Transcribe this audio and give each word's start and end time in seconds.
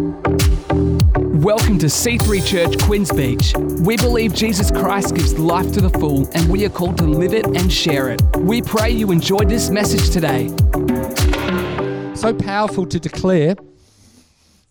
Welcome 0.00 1.78
to 1.80 1.86
C3 1.86 2.46
Church 2.46 2.78
Quinns 2.84 3.12
Beach. 3.12 3.52
We 3.84 3.98
believe 3.98 4.32
Jesus 4.32 4.70
Christ 4.70 5.14
gives 5.14 5.38
life 5.38 5.72
to 5.72 5.82
the 5.82 5.90
full, 5.90 6.26
and 6.32 6.50
we 6.50 6.64
are 6.64 6.70
called 6.70 6.96
to 6.98 7.04
live 7.04 7.34
it 7.34 7.44
and 7.44 7.70
share 7.70 8.08
it. 8.08 8.22
We 8.38 8.62
pray 8.62 8.90
you 8.90 9.12
enjoyed 9.12 9.50
this 9.50 9.68
message 9.68 10.08
today. 10.08 10.48
So 12.14 12.32
powerful 12.32 12.86
to 12.86 12.98
declare 12.98 13.56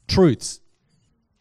truths, 0.08 0.62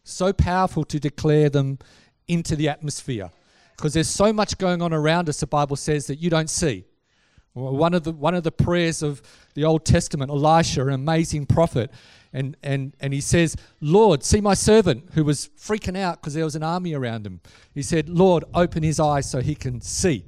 so 0.04 0.34
powerful 0.34 0.84
to 0.84 1.00
declare 1.00 1.48
them 1.48 1.78
into 2.26 2.56
the 2.56 2.68
atmosphere 2.68 3.30
because 3.74 3.94
there's 3.94 4.10
so 4.10 4.34
much 4.34 4.58
going 4.58 4.82
on 4.82 4.92
around 4.92 5.30
us, 5.30 5.40
the 5.40 5.46
Bible 5.46 5.76
says, 5.76 6.08
that 6.08 6.16
you 6.16 6.28
don't 6.28 6.50
see. 6.50 6.84
One 7.54 7.94
of 7.94 8.04
the, 8.04 8.12
one 8.12 8.34
of 8.34 8.44
the 8.44 8.52
prayers 8.52 9.02
of 9.02 9.22
the 9.54 9.64
Old 9.64 9.86
Testament, 9.86 10.30
Elisha, 10.30 10.86
an 10.86 10.92
amazing 10.92 11.46
prophet, 11.46 11.90
and, 12.32 12.56
and, 12.62 12.94
and 13.00 13.12
he 13.12 13.20
says, 13.20 13.56
Lord, 13.80 14.22
see 14.22 14.40
my 14.40 14.54
servant 14.54 15.10
who 15.14 15.24
was 15.24 15.48
freaking 15.58 15.96
out 15.96 16.20
because 16.20 16.34
there 16.34 16.44
was 16.44 16.56
an 16.56 16.62
army 16.62 16.94
around 16.94 17.26
him. 17.26 17.40
He 17.74 17.82
said, 17.82 18.08
Lord, 18.08 18.44
open 18.54 18.82
his 18.82 19.00
eyes 19.00 19.30
so 19.30 19.40
he 19.40 19.54
can 19.54 19.80
see. 19.80 20.24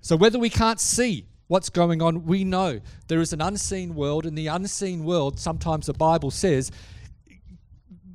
So 0.00 0.16
whether 0.16 0.38
we 0.38 0.50
can't 0.50 0.80
see 0.80 1.26
what's 1.46 1.70
going 1.70 2.02
on, 2.02 2.24
we 2.26 2.44
know 2.44 2.80
there 3.08 3.20
is 3.20 3.32
an 3.32 3.40
unseen 3.40 3.94
world, 3.94 4.26
and 4.26 4.36
the 4.36 4.48
unseen 4.48 5.04
world, 5.04 5.38
sometimes 5.38 5.86
the 5.86 5.94
Bible 5.94 6.30
says, 6.30 6.70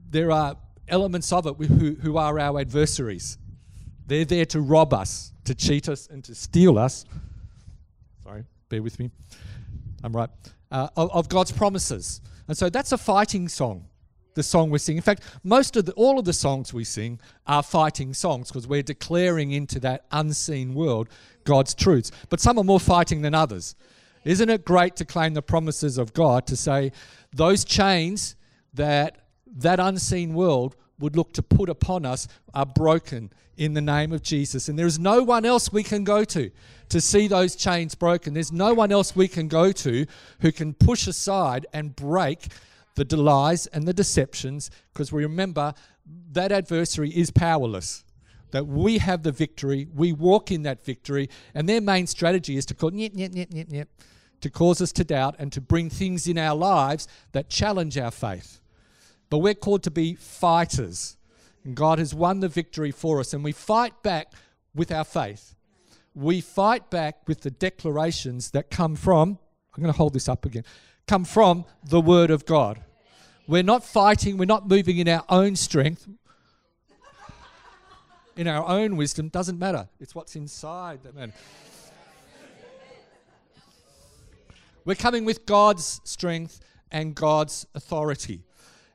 there 0.10 0.32
are 0.32 0.56
elements 0.88 1.32
of 1.32 1.46
it 1.46 1.56
who, 1.56 1.96
who 1.96 2.18
are 2.18 2.40
our 2.40 2.60
adversaries. 2.60 3.38
They're 4.08 4.26
there 4.26 4.46
to 4.48 4.62
rob 4.62 4.94
us, 4.94 5.34
to 5.46 5.54
cheat 5.54 5.88
us, 5.88 6.08
and 6.08 6.24
to 6.24 6.34
steal 6.34 6.80
us. 6.80 7.06
Sorry, 8.24 8.44
bear 8.70 8.82
with 8.82 9.00
me. 9.00 9.12
I'm 10.04 10.16
right. 10.16 10.30
Uh, 10.72 10.90
of, 10.96 11.12
of 11.12 11.30
God's 11.30 11.52
promises. 11.52 12.22
And 12.50 12.58
so 12.58 12.68
that's 12.68 12.92
a 12.92 12.98
fighting 12.98 13.48
song, 13.48 13.86
the 14.34 14.42
song 14.42 14.72
we 14.72 14.80
sing. 14.80 14.98
In 14.98 15.04
fact, 15.04 15.22
most 15.44 15.76
of 15.76 15.86
the, 15.86 15.94
all 15.94 16.18
of 16.18 16.26
the 16.26 16.34
songs 16.34 16.74
we 16.74 16.84
sing 16.84 17.20
are 17.46 17.62
fighting 17.62 18.12
songs 18.12 18.48
because 18.48 18.68
we're 18.68 18.82
declaring 18.82 19.52
into 19.52 19.80
that 19.82 20.06
unseen 20.12 20.74
world 20.74 21.10
God's 21.44 21.76
truths. 21.76 22.12
But 22.28 22.40
some 22.40 22.58
are 22.58 22.64
more 22.64 22.80
fighting 22.80 23.22
than 23.22 23.36
others. 23.36 23.76
Isn't 24.26 24.50
it 24.50 24.66
great 24.66 24.96
to 24.96 25.06
claim 25.06 25.36
the 25.36 25.44
promises 25.44 26.00
of 26.00 26.12
God 26.14 26.48
to 26.48 26.58
say 26.58 26.92
those 27.32 27.64
chains 27.64 28.36
that 28.74 29.18
that 29.58 29.80
unseen 29.80 30.34
world 30.34 30.76
would 31.00 31.16
look 31.16 31.34
to 31.34 31.42
put 31.42 31.70
upon 31.70 32.06
us 32.06 32.28
are 32.54 32.66
broken 32.66 33.32
in 33.58 33.74
the 33.74 33.82
name 33.82 34.12
of 34.12 34.22
Jesus. 34.22 34.70
And 34.70 34.78
there 34.78 34.86
is 34.86 35.00
no 35.00 35.24
one 35.24 35.46
else 35.46 35.72
we 35.72 35.84
can 35.84 36.04
go 36.04 36.24
to 36.26 36.52
to 36.90 37.02
see 37.02 37.28
those 37.28 37.56
chains 37.56 37.96
broken. 37.96 38.34
There's 38.34 38.52
no 38.52 38.74
one 38.74 38.92
else 38.92 39.16
we 39.16 39.28
can 39.28 39.48
go 39.48 39.72
to 39.72 40.06
who 40.42 40.52
can 40.52 40.74
push 40.74 41.08
aside 41.08 41.66
and 41.74 41.96
break 41.96 42.48
the 43.08 43.18
lies 43.18 43.66
and 43.68 43.88
the 43.88 43.94
deceptions 43.94 44.70
because 44.94 45.12
we 45.12 45.24
remember 45.24 45.74
that 46.32 46.52
adversary 46.52 47.10
is 47.10 47.32
powerless. 47.32 48.04
That 48.52 48.66
we 48.66 48.98
have 48.98 49.24
the 49.24 49.32
victory, 49.32 49.88
we 49.94 50.12
walk 50.12 50.52
in 50.52 50.64
that 50.64 50.84
victory, 50.84 51.30
and 51.54 51.70
their 51.70 51.82
main 51.82 52.08
strategy 52.08 52.58
is 52.58 52.66
to 52.66 52.74
call, 52.74 52.90
to 52.90 54.50
cause 54.52 54.82
us 54.82 54.92
to 54.94 55.04
doubt 55.04 55.36
and 55.38 55.54
to 55.54 55.62
bring 55.62 55.90
things 55.90 56.28
in 56.28 56.38
our 56.38 56.56
lives 56.56 57.08
that 57.32 57.50
challenge 57.50 57.98
our 57.98 58.10
faith. 58.10 58.60
But 59.30 59.40
we're 59.40 59.54
called 59.54 59.84
to 59.84 59.92
be 59.92 60.16
fighters. 60.16 61.18
And 61.64 61.76
God 61.76 62.00
has 62.00 62.14
won 62.14 62.40
the 62.40 62.48
victory 62.48 62.92
for 62.92 63.20
us, 63.20 63.34
and 63.34 63.44
we 63.44 63.52
fight 63.52 64.02
back 64.02 64.34
with 64.74 64.92
our 64.92 65.04
faith 65.04 65.56
we 66.20 66.42
fight 66.42 66.90
back 66.90 67.28
with 67.28 67.42
the 67.42 67.52
declarations 67.52 68.52
that 68.52 68.70
come 68.70 68.96
from, 68.96 69.40
I'm 69.76 69.84
going 69.84 69.94
to 69.94 69.98
hold 69.98 70.14
this 70.14 70.28
up 70.28 70.46
again, 70.46 70.64
come 71.08 71.24
from 71.24 71.66
the 71.84 72.02
Word 72.02 72.30
of 72.32 72.46
God. 72.46 72.82
We're 73.48 73.64
not 73.64 73.84
fighting, 73.84 74.38
we're 74.38 74.46
not 74.46 74.68
moving 74.68 74.98
in 74.98 75.08
our 75.08 75.24
own 75.30 75.56
strength, 75.56 76.08
in 78.36 78.48
our 78.48 78.68
own 78.68 78.96
wisdom, 78.96 79.30
doesn't 79.30 79.58
matter. 79.58 79.88
It's 80.00 80.14
what's 80.14 80.36
inside 80.36 81.04
that 81.04 81.16
matters. 81.16 81.36
We're 84.86 84.96
coming 84.96 85.26
with 85.26 85.46
God's 85.46 86.02
strength 86.04 86.60
and 86.92 87.14
God's 87.14 87.66
authority. 87.76 88.44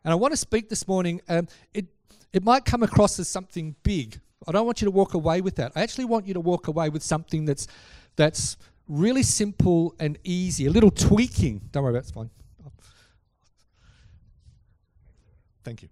And 0.04 0.12
I 0.12 0.14
want 0.14 0.32
to 0.32 0.36
speak 0.36 0.68
this 0.68 0.86
morning. 0.86 1.20
Um, 1.28 1.48
it, 1.72 1.86
it 2.32 2.42
might 2.42 2.64
come 2.64 2.82
across 2.82 3.18
as 3.18 3.28
something 3.28 3.74
big, 3.82 4.20
I 4.46 4.52
don't 4.52 4.66
want 4.66 4.80
you 4.80 4.86
to 4.86 4.90
walk 4.90 5.14
away 5.14 5.40
with 5.40 5.56
that. 5.56 5.72
I 5.74 5.82
actually 5.82 6.04
want 6.04 6.26
you 6.26 6.34
to 6.34 6.40
walk 6.40 6.68
away 6.68 6.88
with 6.88 7.02
something 7.02 7.44
that's 7.44 7.66
that's 8.16 8.56
really 8.86 9.22
simple 9.22 9.94
and 9.98 10.18
easy, 10.24 10.66
a 10.66 10.70
little 10.70 10.90
tweaking. 10.90 11.62
Don't 11.72 11.82
worry 11.82 11.92
about 11.92 11.98
it, 11.98 12.02
it's 12.02 12.10
fine. 12.10 12.30
Thank 15.64 15.82
you. 15.82 15.88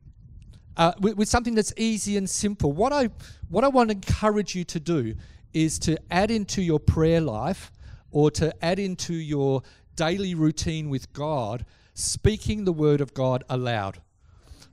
Uh, 0.76 0.92
with, 1.00 1.16
with, 1.16 1.28
something 1.28 1.54
that's 1.54 1.72
easy 1.76 2.16
and 2.16 2.28
simple. 2.28 2.72
What 2.72 2.92
I 2.92 3.08
what 3.48 3.64
I 3.64 3.68
want 3.68 3.90
to 3.90 3.96
encourage 3.96 4.54
you 4.54 4.64
to 4.64 4.80
do 4.80 5.14
is 5.52 5.78
to 5.80 5.98
add 6.10 6.30
into 6.30 6.62
your 6.62 6.80
prayer 6.80 7.20
life 7.20 7.72
or 8.10 8.30
to 8.32 8.54
add 8.64 8.78
into 8.78 9.14
your 9.14 9.62
daily 9.96 10.34
routine 10.34 10.88
with 10.88 11.12
God, 11.12 11.64
speaking 11.94 12.64
the 12.64 12.72
word 12.72 13.00
of 13.00 13.14
God 13.14 13.44
aloud. 13.48 14.00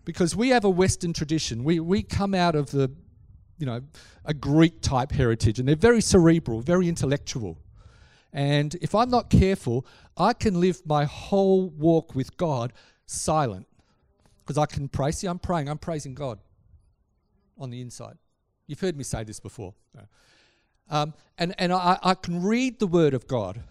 Because 0.05 0.35
we 0.35 0.49
have 0.49 0.65
a 0.65 0.69
Western 0.69 1.13
tradition. 1.13 1.63
We, 1.63 1.79
we 1.79 2.03
come 2.03 2.33
out 2.33 2.55
of 2.55 2.71
the 2.71 2.91
you 3.59 3.65
know, 3.65 3.81
a 4.25 4.33
Greek 4.33 4.81
type 4.81 5.11
heritage, 5.11 5.59
and 5.59 5.67
they're 5.67 5.75
very 5.75 6.01
cerebral, 6.01 6.61
very 6.61 6.87
intellectual. 6.87 7.57
And 8.31 8.73
if 8.75 8.95
I'm 8.95 9.09
not 9.09 9.29
careful, 9.29 9.85
I 10.17 10.33
can 10.33 10.59
live 10.59 10.81
my 10.85 11.05
whole 11.05 11.69
walk 11.69 12.15
with 12.15 12.37
God 12.37 12.73
silent. 13.05 13.67
Because 14.41 14.57
I 14.57 14.65
can 14.65 14.87
pray. 14.87 15.11
See, 15.11 15.27
I'm 15.27 15.39
praying, 15.39 15.69
I'm 15.69 15.77
praising 15.77 16.15
God 16.15 16.39
on 17.57 17.69
the 17.69 17.81
inside. 17.81 18.17
You've 18.65 18.79
heard 18.79 18.97
me 18.97 19.03
say 19.03 19.23
this 19.23 19.39
before. 19.39 19.73
Um, 20.89 21.13
and 21.37 21.53
and 21.59 21.71
I, 21.71 21.99
I 22.01 22.15
can 22.15 22.41
read 22.41 22.79
the 22.79 22.87
Word 22.87 23.13
of 23.13 23.27
God. 23.27 23.61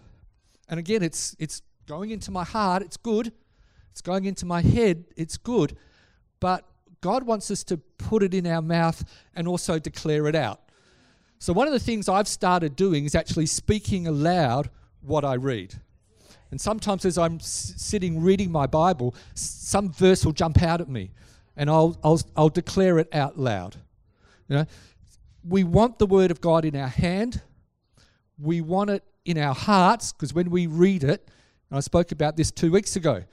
And 0.69 0.79
again, 0.79 1.03
it's, 1.03 1.35
it's 1.39 1.61
going 1.89 2.11
into 2.11 2.29
my 2.29 2.43
heart, 2.43 2.83
it's 2.83 2.97
good. 2.97 3.33
It's 3.91 4.01
going 4.01 4.25
into 4.25 4.45
my 4.45 4.61
head, 4.61 5.05
it's 5.17 5.37
good. 5.37 5.75
But 6.39 6.63
God 7.01 7.23
wants 7.23 7.49
us 7.49 7.63
to 7.63 7.77
put 7.77 8.21
it 8.21 8.35
in 8.35 8.45
our 8.45 8.61
mouth 8.61 9.03
and 9.35 9.47
also 9.47 9.79
declare 9.79 10.27
it 10.27 10.35
out. 10.35 10.61
So, 11.39 11.51
one 11.51 11.65
of 11.65 11.73
the 11.73 11.79
things 11.79 12.07
I've 12.07 12.27
started 12.27 12.75
doing 12.75 13.05
is 13.05 13.15
actually 13.15 13.47
speaking 13.47 14.05
aloud 14.05 14.69
what 15.01 15.25
I 15.25 15.33
read. 15.33 15.73
And 16.51 16.61
sometimes, 16.61 17.05
as 17.05 17.17
I'm 17.17 17.37
s- 17.37 17.73
sitting 17.77 18.21
reading 18.21 18.51
my 18.51 18.67
Bible, 18.67 19.15
some 19.33 19.91
verse 19.91 20.23
will 20.23 20.33
jump 20.33 20.61
out 20.61 20.81
at 20.81 20.89
me 20.89 21.09
and 21.57 21.71
I'll, 21.71 21.97
I'll, 22.03 22.21
I'll 22.35 22.49
declare 22.49 22.99
it 22.99 23.07
out 23.13 23.39
loud. 23.39 23.77
You 24.47 24.57
know, 24.57 24.65
we 25.43 25.63
want 25.63 25.97
the 25.97 26.05
Word 26.05 26.29
of 26.29 26.39
God 26.39 26.65
in 26.65 26.75
our 26.75 26.87
hand, 26.87 27.41
we 28.37 28.61
want 28.61 28.91
it 28.91 29.03
in 29.25 29.39
our 29.39 29.55
hearts, 29.55 30.13
because 30.13 30.35
when 30.35 30.51
we 30.51 30.67
read 30.67 31.03
it, 31.03 31.27
and 31.69 31.77
I 31.77 31.81
spoke 31.81 32.11
about 32.11 32.37
this 32.37 32.51
two 32.51 32.71
weeks 32.71 32.95
ago, 32.95 33.23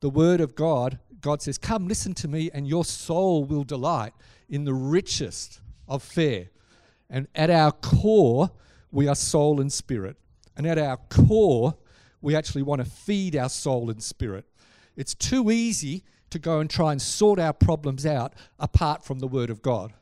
the 0.00 0.10
Word 0.10 0.40
of 0.40 0.54
God 0.54 0.98
God 1.20 1.42
says, 1.42 1.58
Come, 1.58 1.88
listen 1.88 2.14
to 2.14 2.28
me, 2.28 2.50
and 2.52 2.66
your 2.66 2.84
soul 2.84 3.44
will 3.44 3.64
delight 3.64 4.12
in 4.48 4.64
the 4.64 4.74
richest 4.74 5.60
of 5.88 6.02
fare. 6.02 6.48
And 7.08 7.28
at 7.34 7.50
our 7.50 7.72
core, 7.72 8.50
we 8.90 9.08
are 9.08 9.14
soul 9.14 9.60
and 9.60 9.72
spirit. 9.72 10.16
And 10.56 10.66
at 10.66 10.78
our 10.78 10.96
core, 10.96 11.76
we 12.20 12.36
actually 12.36 12.62
want 12.62 12.84
to 12.84 12.90
feed 12.90 13.36
our 13.36 13.48
soul 13.48 13.90
and 13.90 14.02
spirit. 14.02 14.44
It's 14.96 15.14
too 15.14 15.50
easy 15.50 16.04
to 16.30 16.38
go 16.38 16.60
and 16.60 16.70
try 16.70 16.92
and 16.92 17.02
sort 17.02 17.38
our 17.38 17.52
problems 17.52 18.06
out 18.06 18.34
apart 18.58 19.04
from 19.04 19.18
the 19.18 19.26
Word 19.26 19.50
of 19.50 19.62
God 19.62 19.92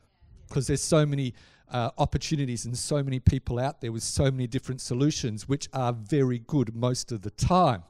because 0.47 0.67
there's 0.67 0.81
so 0.81 1.05
many 1.05 1.33
uh, 1.71 1.91
opportunities 1.97 2.65
and 2.65 2.77
so 2.77 3.03
many 3.03 3.19
people 3.19 3.59
out 3.59 3.81
there 3.81 3.91
with 3.91 4.03
so 4.03 4.25
many 4.25 4.47
different 4.47 4.81
solutions, 4.81 5.47
which 5.47 5.69
are 5.73 5.93
very 5.93 6.39
good 6.39 6.75
most 6.75 7.11
of 7.11 7.21
the 7.21 7.31
time. 7.31 7.83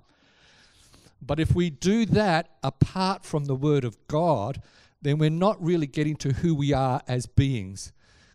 But 1.22 1.40
if 1.40 1.53
we 1.53 1.69
do 1.69 2.06
that 2.07 2.50
apart 2.63 3.25
from 3.25 3.45
the 3.45 3.56
Word 3.56 3.84
of 3.84 3.97
God, 4.07 4.62
then 5.01 5.18
we're 5.18 5.30
not 5.30 5.62
really 5.63 5.88
getting 5.88 6.15
to 6.18 6.33
who 6.33 6.56
we 6.56 6.74
are 6.74 7.01
as 7.07 7.25
beings. 7.25 7.92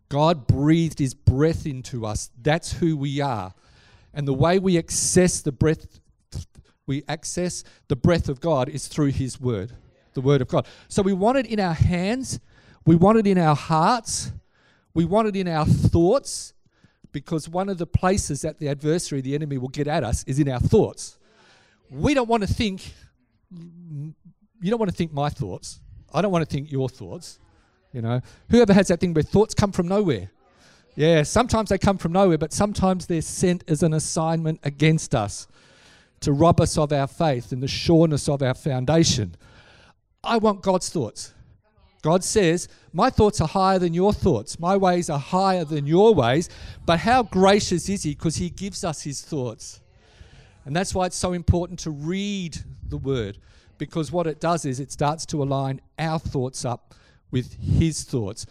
God 0.09 0.47
breathed 0.47 0.99
His 0.99 1.15
breath 1.15 1.67
into 1.67 2.07
us. 2.07 2.31
That's 2.41 2.73
who 2.73 2.97
we 2.97 3.21
are. 3.21 3.55
And 4.13 4.29
the 4.29 4.35
way 4.35 4.59
we 4.59 4.79
access 4.79 5.41
the 5.41 5.53
breath, 5.53 5.99
we 6.87 7.03
access 7.09 7.65
the 7.89 7.97
breath 7.97 8.29
of 8.29 8.41
God 8.41 8.69
is 8.69 8.87
through 8.87 9.13
His 9.13 9.41
Word, 9.41 9.73
the 10.13 10.21
Word 10.21 10.41
of 10.41 10.49
God. 10.49 10.67
So 10.89 11.03
we 11.03 11.13
want 11.13 11.39
it 11.39 11.47
in 11.47 11.59
our 11.59 11.75
hands, 11.75 12.39
we 12.87 12.97
want 12.97 13.19
it 13.19 13.27
in 13.27 13.39
our 13.39 13.57
hearts, 13.57 14.31
we 14.95 15.05
want 15.05 15.29
it 15.29 15.37
in 15.37 15.49
our 15.49 15.67
thoughts, 15.67 16.55
because 17.13 17.49
one 17.49 17.69
of 17.69 17.79
the 17.79 17.87
places 17.87 18.43
that 18.43 18.59
the 18.59 18.69
adversary, 18.69 19.21
the 19.21 19.35
enemy, 19.35 19.59
will 19.59 19.69
get 19.69 19.87
at 19.87 20.03
us 20.03 20.25
is 20.25 20.39
in 20.39 20.49
our 20.49 20.61
thoughts 20.61 21.19
we 21.91 22.15
don't 22.15 22.29
want 22.29 22.43
to 22.43 22.53
think, 22.53 22.93
you 23.51 24.71
don't 24.71 24.79
want 24.79 24.91
to 24.91 24.97
think 24.97 25.13
my 25.13 25.29
thoughts. 25.29 25.81
I 26.13 26.23
don't 26.23 26.33
want 26.33 26.49
to 26.49 26.51
think 26.51 26.71
your 26.71 26.89
thoughts. 26.89 27.39
You 27.93 28.03
know, 28.03 28.21
whoever 28.51 28.73
has 28.73 28.89
that 28.89 29.01
thing 29.01 29.15
where 29.15 29.23
thoughts 29.23 29.55
come 29.55 29.73
from 29.73 29.89
nowhere. 29.89 30.31
Yeah, 30.97 31.23
sometimes 31.23 31.71
they 31.71 31.79
come 31.79 31.99
from 31.99 32.13
nowhere, 32.13 32.39
but 32.39 32.53
sometimes 32.53 33.07
they're 33.07 33.23
sent 33.23 33.65
as 33.69 33.83
an 33.83 33.95
assignment 33.95 34.61
against 34.63 35.15
us 35.15 35.47
to 36.21 36.33
rob 36.33 36.61
us 36.61 36.79
of 36.79 36.93
our 36.93 37.07
faith 37.07 37.53
and 37.53 37.63
the 37.63 37.69
sureness 37.69 38.29
of 38.29 38.43
our 38.43 38.55
foundation. 38.55 39.35
I 40.23 40.39
want 40.39 40.63
God's 40.63 40.89
thoughts. 40.89 41.35
God 42.05 42.23
says, 42.23 42.69
My 42.93 43.09
thoughts 43.09 43.41
are 43.41 43.49
higher 43.49 43.79
than 43.79 43.95
your 43.95 44.13
thoughts. 44.13 44.61
My 44.61 44.77
ways 44.77 45.09
are 45.09 45.19
higher 45.19 45.65
than 45.65 45.87
your 45.87 46.15
ways. 46.15 46.51
But 46.85 46.99
how 46.99 47.23
gracious 47.23 47.89
is 47.89 48.03
He? 48.03 48.11
Because 48.11 48.37
He 48.37 48.51
gives 48.51 48.85
us 48.85 49.01
His 49.01 49.23
thoughts. 49.23 49.81
And 50.67 50.77
that's 50.77 50.95
why 50.95 51.07
it's 51.07 51.17
so 51.17 51.33
important 51.33 51.79
to 51.81 51.91
read 51.91 52.59
the 52.91 52.99
Word, 52.99 53.39
because 53.79 54.13
what 54.13 54.27
it 54.27 54.39
does 54.39 54.67
is 54.67 54.81
it 54.81 54.93
starts 54.93 55.25
to 55.25 55.43
align 55.43 55.81
our 55.99 56.19
thoughts 56.19 56.67
up 56.67 56.93
with 57.31 57.55
His 57.55 58.03
thoughts. 58.03 58.45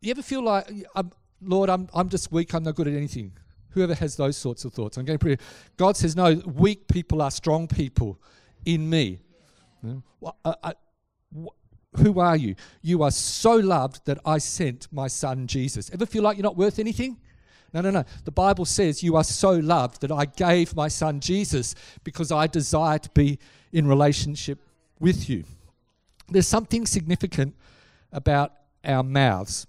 You 0.00 0.12
ever 0.12 0.22
feel 0.22 0.44
like, 0.44 0.70
um, 0.94 1.10
Lord, 1.42 1.68
I'm, 1.68 1.88
I'm 1.92 2.08
just 2.08 2.30
weak, 2.30 2.54
I'm 2.54 2.62
not 2.62 2.76
good 2.76 2.86
at 2.86 2.94
anything? 2.94 3.32
Whoever 3.70 3.96
has 3.96 4.14
those 4.14 4.36
sorts 4.36 4.64
of 4.64 4.72
thoughts, 4.72 4.96
I'm 4.98 5.04
getting 5.04 5.18
pretty. 5.18 5.42
God 5.76 5.96
says, 5.96 6.14
No, 6.14 6.34
weak 6.46 6.86
people 6.86 7.22
are 7.22 7.30
strong 7.32 7.66
people 7.66 8.20
in 8.64 8.88
me. 8.88 9.18
Well, 10.20 10.36
uh, 10.44 10.54
uh, 10.62 10.72
who 11.96 12.20
are 12.20 12.36
you? 12.36 12.54
You 12.82 13.02
are 13.02 13.10
so 13.10 13.54
loved 13.54 14.04
that 14.06 14.18
I 14.24 14.38
sent 14.38 14.88
my 14.92 15.08
son 15.08 15.46
Jesus. 15.46 15.90
Ever 15.90 16.06
feel 16.06 16.22
like 16.22 16.36
you're 16.36 16.44
not 16.44 16.56
worth 16.56 16.78
anything? 16.78 17.16
No, 17.72 17.80
no, 17.80 17.90
no. 17.90 18.04
The 18.24 18.32
Bible 18.32 18.64
says 18.64 19.02
you 19.02 19.16
are 19.16 19.24
so 19.24 19.52
loved 19.52 20.00
that 20.00 20.10
I 20.10 20.24
gave 20.24 20.74
my 20.74 20.88
son 20.88 21.20
Jesus 21.20 21.74
because 22.04 22.32
I 22.32 22.46
desire 22.46 22.98
to 22.98 23.10
be 23.10 23.38
in 23.72 23.86
relationship 23.86 24.60
with 24.98 25.28
you. 25.28 25.44
There's 26.28 26.46
something 26.46 26.86
significant 26.86 27.54
about 28.12 28.52
our 28.84 29.02
mouths. 29.02 29.66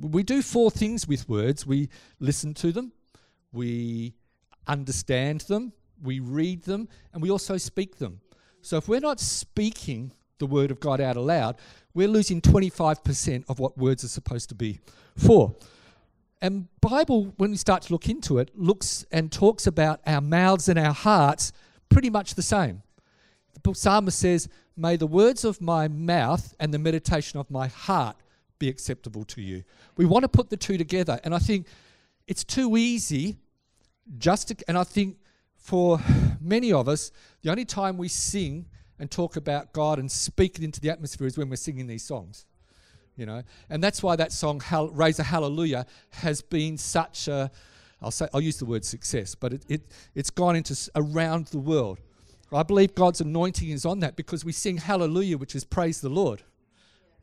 We 0.00 0.22
do 0.22 0.42
four 0.42 0.70
things 0.70 1.08
with 1.08 1.28
words 1.28 1.66
we 1.66 1.88
listen 2.20 2.54
to 2.54 2.72
them, 2.72 2.92
we 3.52 4.14
understand 4.66 5.42
them, 5.42 5.72
we 6.02 6.20
read 6.20 6.64
them, 6.64 6.88
and 7.12 7.22
we 7.22 7.30
also 7.30 7.56
speak 7.56 7.96
them. 7.96 8.20
So 8.60 8.76
if 8.76 8.88
we're 8.88 9.00
not 9.00 9.18
speaking 9.18 10.12
the 10.38 10.46
word 10.46 10.70
of 10.70 10.80
God 10.80 11.00
out 11.00 11.16
aloud, 11.16 11.56
we're 11.94 12.08
losing 12.08 12.40
25% 12.40 13.44
of 13.48 13.58
what 13.58 13.76
words 13.76 14.04
are 14.04 14.08
supposed 14.08 14.48
to 14.50 14.54
be 14.54 14.80
for. 15.16 15.54
And 16.40 16.68
Bible, 16.80 17.34
when 17.36 17.50
we 17.50 17.56
start 17.56 17.82
to 17.82 17.92
look 17.92 18.08
into 18.08 18.38
it, 18.38 18.50
looks 18.54 19.04
and 19.10 19.32
talks 19.32 19.66
about 19.66 20.00
our 20.06 20.20
mouths 20.20 20.68
and 20.68 20.78
our 20.78 20.94
hearts 20.94 21.52
pretty 21.88 22.10
much 22.10 22.34
the 22.34 22.42
same. 22.42 22.82
The 23.62 23.74
psalmist 23.74 24.18
says, 24.18 24.48
May 24.76 24.96
the 24.96 25.08
words 25.08 25.44
of 25.44 25.60
my 25.60 25.88
mouth 25.88 26.54
and 26.60 26.72
the 26.72 26.78
meditation 26.78 27.40
of 27.40 27.50
my 27.50 27.66
heart 27.66 28.16
be 28.60 28.68
acceptable 28.68 29.24
to 29.24 29.42
you. 29.42 29.64
We 29.96 30.04
want 30.04 30.22
to 30.22 30.28
put 30.28 30.50
the 30.50 30.56
two 30.56 30.78
together. 30.78 31.18
And 31.24 31.34
I 31.34 31.38
think 31.38 31.66
it's 32.28 32.44
too 32.44 32.76
easy 32.76 33.36
just 34.18 34.48
to, 34.48 34.56
and 34.68 34.78
I 34.78 34.84
think 34.84 35.16
for 35.56 36.00
many 36.40 36.72
of 36.72 36.88
us, 36.88 37.10
the 37.42 37.50
only 37.50 37.64
time 37.64 37.98
we 37.98 38.08
sing 38.08 38.66
and 38.98 39.10
talk 39.10 39.36
about 39.36 39.72
God 39.72 39.98
and 39.98 40.10
speak 40.10 40.58
it 40.58 40.64
into 40.64 40.80
the 40.80 40.90
atmosphere 40.90 41.26
is 41.26 41.38
when 41.38 41.48
we're 41.48 41.56
singing 41.56 41.86
these 41.86 42.02
songs. 42.02 42.46
You 43.16 43.26
know, 43.26 43.42
and 43.68 43.82
that's 43.82 44.00
why 44.00 44.14
that 44.14 44.30
song 44.32 44.62
"Raise 44.92 45.18
a 45.18 45.24
Hallelujah" 45.24 45.86
has 46.10 46.40
been 46.40 46.78
such 46.78 47.26
a, 47.26 47.50
I'll 48.00 48.12
say, 48.12 48.28
I'll 48.32 48.40
use 48.40 48.58
the 48.58 48.64
word 48.64 48.84
success, 48.84 49.34
but 49.34 49.52
it, 49.52 49.64
it 49.68 49.82
it's 50.14 50.30
gone 50.30 50.54
into 50.54 50.76
around 50.94 51.48
the 51.48 51.58
world. 51.58 51.98
I 52.52 52.62
believe 52.62 52.94
God's 52.94 53.20
anointing 53.20 53.70
is 53.70 53.84
on 53.84 53.98
that 54.00 54.14
because 54.14 54.44
we 54.44 54.52
sing 54.52 54.78
Hallelujah, 54.78 55.36
which 55.36 55.56
is 55.56 55.64
praise 55.64 56.00
the 56.00 56.08
Lord. 56.08 56.42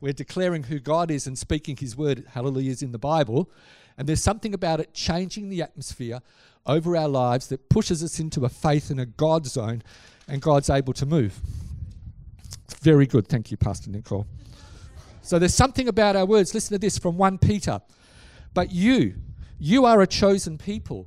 We're 0.00 0.12
declaring 0.12 0.64
who 0.64 0.78
God 0.78 1.10
is 1.10 1.26
and 1.26 1.38
speaking 1.38 1.78
His 1.78 1.96
word. 1.96 2.24
Hallelujah 2.32 2.72
is 2.72 2.82
in 2.82 2.92
the 2.92 2.98
Bible, 2.98 3.50
and 3.96 4.06
there's 4.06 4.22
something 4.22 4.52
about 4.52 4.80
it 4.80 4.92
changing 4.92 5.48
the 5.48 5.62
atmosphere 5.62 6.20
over 6.66 6.94
our 6.94 7.08
lives 7.08 7.46
that 7.46 7.70
pushes 7.70 8.04
us 8.04 8.20
into 8.20 8.44
a 8.44 8.50
faith 8.50 8.90
in 8.90 8.98
a 8.98 9.06
God 9.06 9.46
zone, 9.46 9.82
and 10.28 10.42
God's 10.42 10.68
able 10.68 10.92
to 10.92 11.06
move. 11.06 11.40
Very 12.74 13.06
good. 13.06 13.28
Thank 13.28 13.50
you, 13.50 13.56
Pastor 13.56 13.90
Nicole. 13.90 14.26
So 15.22 15.38
there's 15.38 15.54
something 15.54 15.88
about 15.88 16.16
our 16.16 16.24
words. 16.24 16.54
Listen 16.54 16.74
to 16.74 16.78
this 16.78 16.98
from 16.98 17.16
1 17.16 17.38
Peter. 17.38 17.80
But 18.54 18.72
you, 18.72 19.14
you 19.58 19.84
are 19.84 20.00
a 20.00 20.06
chosen 20.06 20.58
people. 20.58 21.06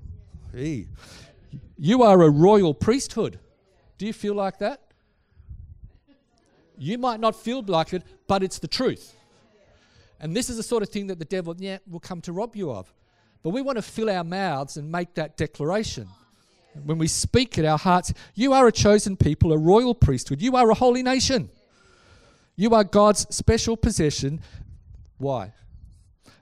Hey. 0.54 0.88
You 1.78 2.04
are 2.04 2.22
a 2.22 2.30
royal 2.30 2.74
priesthood. 2.74 3.40
Do 3.98 4.06
you 4.06 4.14
feel 4.14 4.34
like 4.34 4.60
that? 4.60 4.82
You 6.78 6.98
might 6.98 7.20
not 7.20 7.36
feel 7.36 7.62
like 7.62 7.94
it, 7.94 8.04
but 8.28 8.44
it's 8.44 8.60
the 8.60 8.68
truth. 8.68 9.16
And 10.20 10.36
this 10.36 10.50
is 10.50 10.58
the 10.58 10.64
sort 10.64 10.84
of 10.84 10.90
thing 10.90 11.08
that 11.08 11.20
the 11.20 11.26
devil 11.26 11.56
yeah, 11.58 11.78
will 11.90 12.00
come 12.00 12.22
to 12.22 12.34
rob 12.34 12.56
you 12.56 12.72
of. 12.72 12.94
But 13.42 13.52
we 13.52 13.62
want 13.62 13.78
to 13.78 13.82
fill 13.82 14.10
our 14.10 14.24
mouths 14.24 14.78
and 14.78 14.92
make 14.92 15.14
that 15.16 15.38
declaration. 15.38 16.08
When 16.74 16.98
we 16.98 17.07
speak 17.07 17.57
it, 17.57 17.66
our 17.66 17.77
hearts, 17.77 18.13
you 18.36 18.54
are 18.54 18.68
a 18.68 18.71
chosen 18.71 19.18
people, 19.18 19.51
a 19.51 19.57
royal 19.57 19.95
priesthood. 19.95 20.42
You 20.42 20.56
are 20.56 20.69
a 20.69 20.75
holy 20.75 21.04
nation. 21.04 21.50
You 22.56 22.74
are 22.75 22.83
God's 22.83 23.25
special 23.36 23.75
possession. 23.75 24.42
Why? 25.18 25.54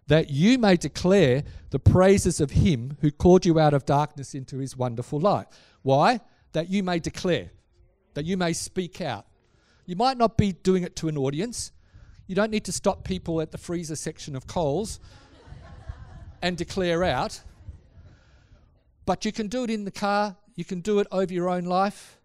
That 0.08 0.30
you 0.30 0.58
may 0.58 0.78
declare 0.78 1.44
the 1.70 1.80
praises 1.80 2.40
of 2.42 2.52
Him 2.52 2.98
who 3.02 3.12
called 3.12 3.46
you 3.46 3.60
out 3.60 3.74
of 3.74 3.86
darkness 3.86 4.34
into 4.34 4.58
His 4.58 4.76
wonderful 4.76 5.20
light. 5.20 5.48
Why? 5.82 6.22
That 6.54 6.70
you 6.70 6.84
may 6.84 7.00
declare, 7.00 7.52
that 8.14 8.26
you 8.26 8.38
may 8.38 8.54
speak 8.54 9.02
out. 9.02 9.26
You 9.86 9.96
might 9.96 10.18
not 10.18 10.38
be 10.38 10.52
doing 10.52 10.84
it 10.84 10.96
to 10.98 11.08
an 11.08 11.18
audience. 11.18 11.72
You 12.28 12.36
don't 12.36 12.52
need 12.52 12.66
to 12.66 12.72
stop 12.74 13.04
people 13.04 13.40
at 13.40 13.52
the 13.52 13.58
freezer 13.58 13.96
section 13.96 14.36
of 14.36 14.48
Coles 14.48 15.00
and 16.42 16.58
declare 16.58 17.04
out. 17.04 17.42
But 19.08 19.24
you 19.24 19.32
can 19.32 19.48
do 19.48 19.64
it 19.64 19.70
in 19.70 19.86
the 19.86 19.92
car, 19.92 20.36
you 20.56 20.66
can 20.66 20.82
do 20.82 21.00
it 21.00 21.08
over 21.14 21.34
your 21.34 21.48
own 21.48 21.64
life, 21.64 22.20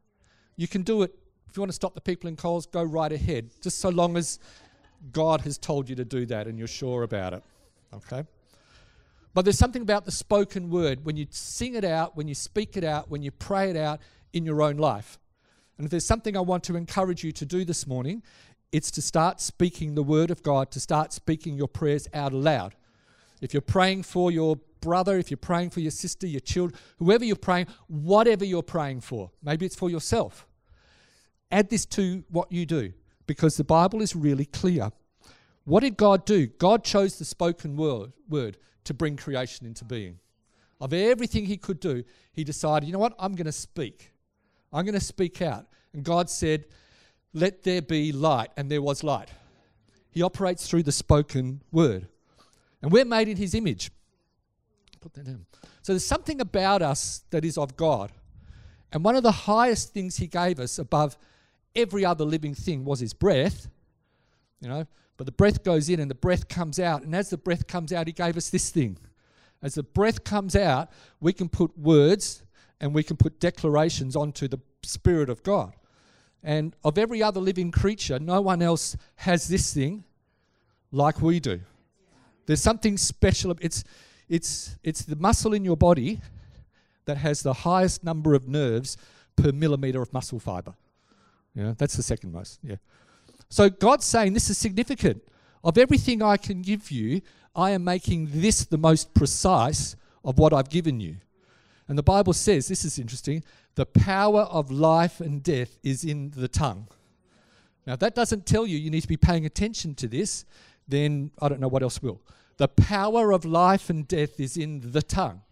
you 0.56 0.66
can 0.66 0.82
do 0.82 1.02
it. 1.02 1.14
If 1.48 1.56
you 1.56 1.60
want 1.60 1.70
to 1.70 1.76
stop 1.76 1.94
the 1.94 2.00
people 2.00 2.28
in 2.28 2.34
Coles, 2.34 2.66
go 2.66 2.82
right 2.82 3.12
ahead, 3.12 3.50
just 3.62 3.78
so 3.78 3.88
long 3.88 4.16
as 4.16 4.40
God 5.12 5.42
has 5.42 5.58
told 5.58 5.88
you 5.88 5.94
to 5.94 6.04
do 6.04 6.26
that 6.26 6.48
and 6.48 6.58
you're 6.58 6.66
sure 6.66 7.04
about 7.04 7.34
it. 7.34 7.44
Okay? 7.94 8.24
But 9.32 9.44
there's 9.44 9.58
something 9.58 9.82
about 9.82 10.06
the 10.06 10.10
spoken 10.10 10.70
word 10.70 11.04
when 11.04 11.16
you 11.16 11.28
sing 11.30 11.76
it 11.76 11.84
out, 11.84 12.16
when 12.16 12.26
you 12.26 12.34
speak 12.34 12.76
it 12.76 12.82
out, 12.82 13.08
when 13.08 13.22
you 13.22 13.30
pray 13.30 13.70
it 13.70 13.76
out 13.76 14.00
in 14.32 14.44
your 14.44 14.60
own 14.60 14.76
life. 14.76 15.20
And 15.78 15.84
if 15.84 15.90
there's 15.92 16.04
something 16.04 16.36
I 16.36 16.40
want 16.40 16.64
to 16.64 16.74
encourage 16.74 17.22
you 17.22 17.30
to 17.30 17.46
do 17.46 17.64
this 17.64 17.86
morning, 17.86 18.24
it's 18.72 18.90
to 18.90 19.02
start 19.02 19.40
speaking 19.40 19.94
the 19.94 20.02
word 20.02 20.32
of 20.32 20.42
God, 20.42 20.72
to 20.72 20.80
start 20.80 21.12
speaking 21.12 21.54
your 21.54 21.68
prayers 21.68 22.08
out 22.12 22.32
aloud. 22.32 22.74
If 23.40 23.54
you're 23.54 23.60
praying 23.60 24.02
for 24.02 24.32
your 24.32 24.58
brother, 24.82 25.16
if 25.16 25.30
you're 25.30 25.38
praying 25.38 25.70
for 25.70 25.80
your 25.80 25.90
sister, 25.90 26.26
your 26.26 26.40
children, 26.40 26.78
whoever 26.98 27.24
you're 27.24 27.36
praying, 27.36 27.68
whatever 27.86 28.44
you're 28.44 28.62
praying 28.62 29.00
for, 29.00 29.30
maybe 29.42 29.64
it's 29.64 29.76
for 29.76 29.88
yourself. 29.88 30.46
Add 31.50 31.70
this 31.70 31.86
to 31.86 32.24
what 32.28 32.52
you 32.52 32.66
do 32.66 32.92
because 33.26 33.56
the 33.56 33.64
Bible 33.64 34.02
is 34.02 34.14
really 34.14 34.44
clear. 34.44 34.90
What 35.64 35.80
did 35.80 35.96
God 35.96 36.26
do? 36.26 36.46
God 36.46 36.84
chose 36.84 37.18
the 37.18 37.24
spoken 37.24 37.76
word, 37.76 38.12
word 38.28 38.58
to 38.84 38.92
bring 38.92 39.16
creation 39.16 39.66
into 39.66 39.84
being. 39.84 40.18
Of 40.80 40.92
everything 40.92 41.46
he 41.46 41.56
could 41.56 41.78
do, 41.78 42.02
he 42.32 42.42
decided, 42.42 42.86
you 42.86 42.92
know 42.92 42.98
what? 42.98 43.14
I'm 43.18 43.34
going 43.34 43.46
to 43.46 43.52
speak. 43.52 44.10
I'm 44.72 44.84
going 44.84 44.98
to 44.98 45.04
speak 45.04 45.40
out. 45.40 45.66
And 45.92 46.02
God 46.02 46.28
said, 46.28 46.64
let 47.32 47.62
there 47.62 47.82
be 47.82 48.10
light. 48.10 48.50
And 48.56 48.68
there 48.68 48.82
was 48.82 49.04
light. 49.04 49.28
He 50.10 50.22
operates 50.22 50.66
through 50.66 50.82
the 50.82 50.92
spoken 50.92 51.62
word. 51.70 52.08
And 52.82 52.90
we're 52.90 53.04
made 53.04 53.28
in 53.28 53.36
his 53.36 53.54
image. 53.54 53.92
Put 55.02 55.14
that 55.14 55.26
in. 55.26 55.44
So 55.82 55.92
there's 55.92 56.06
something 56.06 56.40
about 56.40 56.80
us 56.80 57.24
that 57.30 57.44
is 57.44 57.58
of 57.58 57.76
God. 57.76 58.12
And 58.92 59.04
one 59.04 59.16
of 59.16 59.24
the 59.24 59.32
highest 59.32 59.92
things 59.92 60.16
he 60.16 60.28
gave 60.28 60.60
us 60.60 60.78
above 60.78 61.18
every 61.74 62.04
other 62.04 62.24
living 62.24 62.54
thing 62.54 62.84
was 62.84 63.00
his 63.00 63.12
breath. 63.12 63.68
You 64.60 64.68
know, 64.68 64.86
but 65.16 65.26
the 65.26 65.32
breath 65.32 65.64
goes 65.64 65.88
in 65.88 65.98
and 65.98 66.08
the 66.08 66.14
breath 66.14 66.48
comes 66.48 66.78
out. 66.78 67.02
And 67.02 67.14
as 67.16 67.30
the 67.30 67.36
breath 67.36 67.66
comes 67.66 67.92
out, 67.92 68.06
he 68.06 68.12
gave 68.12 68.36
us 68.36 68.48
this 68.48 68.70
thing. 68.70 68.96
As 69.60 69.74
the 69.74 69.82
breath 69.82 70.22
comes 70.22 70.54
out, 70.54 70.90
we 71.20 71.32
can 71.32 71.48
put 71.48 71.76
words 71.76 72.42
and 72.80 72.94
we 72.94 73.02
can 73.02 73.16
put 73.16 73.40
declarations 73.40 74.14
onto 74.14 74.46
the 74.46 74.58
Spirit 74.84 75.30
of 75.30 75.42
God. 75.42 75.72
And 76.44 76.76
of 76.84 76.96
every 76.96 77.22
other 77.22 77.40
living 77.40 77.70
creature, 77.70 78.18
no 78.18 78.40
one 78.40 78.62
else 78.62 78.96
has 79.16 79.48
this 79.48 79.74
thing 79.74 80.04
like 80.90 81.20
we 81.22 81.40
do. 81.40 81.60
There's 82.46 82.60
something 82.60 82.96
special. 82.96 83.56
It's, 83.60 83.84
it's, 84.32 84.78
it's 84.82 85.02
the 85.02 85.16
muscle 85.16 85.52
in 85.52 85.62
your 85.62 85.76
body 85.76 86.18
that 87.04 87.18
has 87.18 87.42
the 87.42 87.52
highest 87.52 88.02
number 88.02 88.32
of 88.32 88.48
nerves 88.48 88.96
per 89.36 89.52
millimeter 89.52 90.00
of 90.00 90.10
muscle 90.10 90.40
fiber. 90.40 90.74
Yeah, 91.54 91.74
that's 91.76 91.96
the 91.96 92.02
second 92.02 92.32
most. 92.32 92.58
Yeah. 92.62 92.76
So 93.50 93.68
God's 93.68 94.06
saying 94.06 94.32
this 94.32 94.48
is 94.48 94.56
significant. 94.56 95.22
Of 95.62 95.76
everything 95.76 96.22
I 96.22 96.38
can 96.38 96.62
give 96.62 96.90
you, 96.90 97.20
I 97.54 97.72
am 97.72 97.84
making 97.84 98.28
this 98.30 98.64
the 98.64 98.78
most 98.78 99.12
precise 99.12 99.96
of 100.24 100.38
what 100.38 100.54
I've 100.54 100.70
given 100.70 100.98
you. 100.98 101.16
And 101.86 101.98
the 101.98 102.02
Bible 102.02 102.32
says, 102.32 102.68
this 102.68 102.86
is 102.86 102.98
interesting, 102.98 103.44
the 103.74 103.84
power 103.84 104.42
of 104.42 104.70
life 104.70 105.20
and 105.20 105.42
death 105.42 105.78
is 105.82 106.04
in 106.04 106.30
the 106.30 106.48
tongue. 106.48 106.88
Now, 107.86 107.92
if 107.94 108.00
that 108.00 108.14
doesn't 108.14 108.46
tell 108.46 108.66
you 108.66 108.78
you 108.78 108.90
need 108.90 109.02
to 109.02 109.08
be 109.08 109.18
paying 109.18 109.44
attention 109.44 109.94
to 109.96 110.08
this, 110.08 110.46
then 110.88 111.32
I 111.42 111.50
don't 111.50 111.60
know 111.60 111.68
what 111.68 111.82
else 111.82 112.00
will. 112.00 112.22
The 112.56 112.68
power 112.68 113.32
of 113.32 113.44
life 113.44 113.90
and 113.90 114.06
death 114.06 114.38
is 114.38 114.56
in 114.56 114.92
the 114.92 115.02
tongue. 115.02 115.42